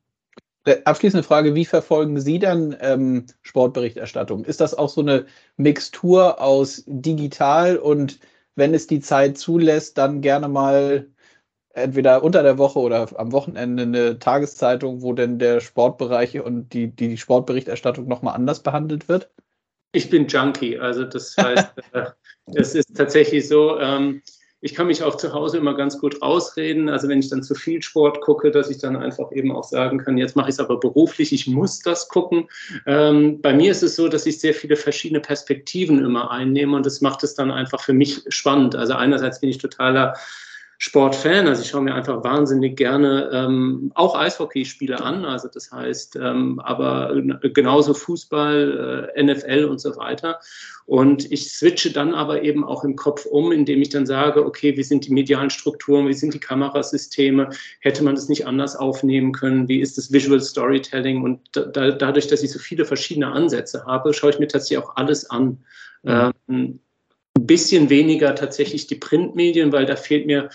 [0.67, 4.43] Äh, abschließende Frage, wie verfolgen Sie dann ähm, Sportberichterstattung?
[4.43, 8.19] Ist das auch so eine Mixtur aus digital und
[8.55, 11.07] wenn es die Zeit zulässt, dann gerne mal
[11.69, 16.93] entweder unter der Woche oder am Wochenende eine Tageszeitung, wo denn der Sportbereich und die,
[16.93, 19.31] die Sportberichterstattung nochmal anders behandelt wird?
[19.93, 22.07] Ich bin Junkie, also das heißt, äh,
[22.55, 24.21] es ist tatsächlich so, ähm,
[24.59, 26.89] ich kann mich auch zu Hause immer ganz gut rausreden.
[26.89, 29.99] Also wenn ich dann zu viel Sport gucke, dass ich dann einfach eben auch sagen
[29.99, 32.49] kann, jetzt mache ich es aber beruflich, ich muss das gucken.
[32.87, 36.85] Ähm, bei mir ist es so, dass ich sehr viele verschiedene Perspektiven immer einnehme und
[36.85, 38.75] das macht es dann einfach für mich spannend.
[38.75, 40.15] Also einerseits bin ich totaler
[40.79, 41.47] Sportfan.
[41.47, 45.25] Also ich schaue mir einfach wahnsinnig gerne ähm, auch Eishockeyspiele an.
[45.25, 47.19] Also das heißt, ähm, aber
[47.53, 50.39] genauso Fußball, äh, NFL und so weiter.
[50.85, 54.77] Und ich switche dann aber eben auch im Kopf um, indem ich dann sage, okay,
[54.77, 57.49] wie sind die medialen Strukturen, wie sind die Kamerasysteme,
[57.81, 61.23] hätte man das nicht anders aufnehmen können, wie ist das Visual Storytelling?
[61.23, 64.95] Und da, dadurch, dass ich so viele verschiedene Ansätze habe, schaue ich mir tatsächlich auch
[64.95, 65.57] alles an.
[66.03, 66.31] Mhm.
[66.47, 66.79] Ähm,
[67.37, 70.49] ein bisschen weniger tatsächlich die Printmedien, weil da fehlt mir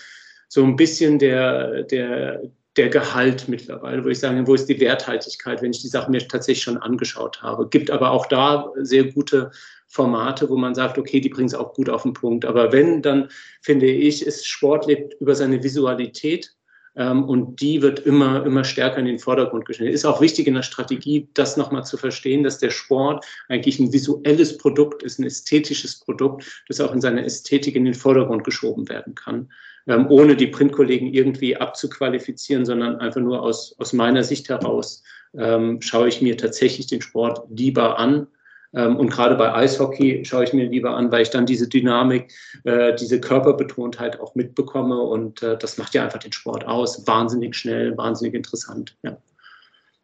[0.47, 2.41] so ein bisschen der, der,
[2.75, 6.27] der Gehalt mittlerweile, wo ich sage, wo ist die Werthaltigkeit, wenn ich die Sachen mir
[6.27, 7.69] tatsächlich schon angeschaut habe.
[7.69, 9.51] Gibt aber auch da sehr gute
[9.87, 12.45] Formate, wo man sagt, okay, die bringen es auch gut auf den Punkt.
[12.45, 13.29] Aber wenn, dann
[13.61, 16.53] finde ich, ist Sport lebt über seine Visualität
[16.95, 19.93] ähm, und die wird immer, immer stärker in den Vordergrund gestellt.
[19.93, 23.91] Ist auch wichtig in der Strategie, das nochmal zu verstehen, dass der Sport eigentlich ein
[23.91, 28.89] visuelles Produkt ist, ein ästhetisches Produkt, das auch in seiner Ästhetik in den Vordergrund geschoben
[28.89, 29.51] werden kann.
[29.87, 35.03] Ähm, ohne die Printkollegen irgendwie abzuqualifizieren, sondern einfach nur aus, aus meiner Sicht heraus
[35.35, 38.27] ähm, schaue ich mir tatsächlich den Sport lieber an,
[38.73, 42.95] und gerade bei Eishockey schaue ich mir lieber an, weil ich dann diese Dynamik, äh,
[42.95, 44.99] diese Körperbetontheit auch mitbekomme.
[44.99, 47.05] Und äh, das macht ja einfach den Sport aus.
[47.07, 48.97] Wahnsinnig schnell, wahnsinnig interessant.
[49.03, 49.17] Ja.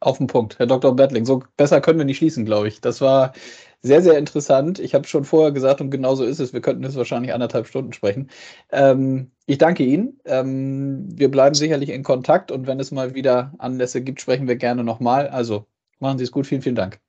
[0.02, 0.96] Auf den Punkt, Herr Dr.
[0.96, 1.26] Bettling.
[1.26, 2.80] So besser können wir nicht schließen, glaube ich.
[2.80, 3.34] Das war
[3.82, 4.80] sehr, sehr interessant.
[4.80, 6.54] Ich habe schon vorher gesagt, und genau so ist es.
[6.54, 8.30] Wir könnten jetzt wahrscheinlich anderthalb Stunden sprechen.
[8.72, 10.20] Ähm, ich danke Ihnen.
[10.26, 14.58] Ähm, wir bleiben sicherlich in Kontakt und wenn es mal wieder Anlässe gibt, sprechen wir
[14.58, 15.28] gerne nochmal.
[15.28, 15.66] Also
[16.00, 16.46] machen Sie es gut.
[16.48, 17.00] Vielen, vielen Dank.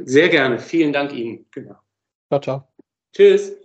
[0.00, 0.58] Sehr gerne.
[0.58, 1.46] Vielen Dank Ihnen.
[1.50, 1.76] Genau.
[2.28, 2.68] Ciao, ciao.
[3.12, 3.63] Tschüss.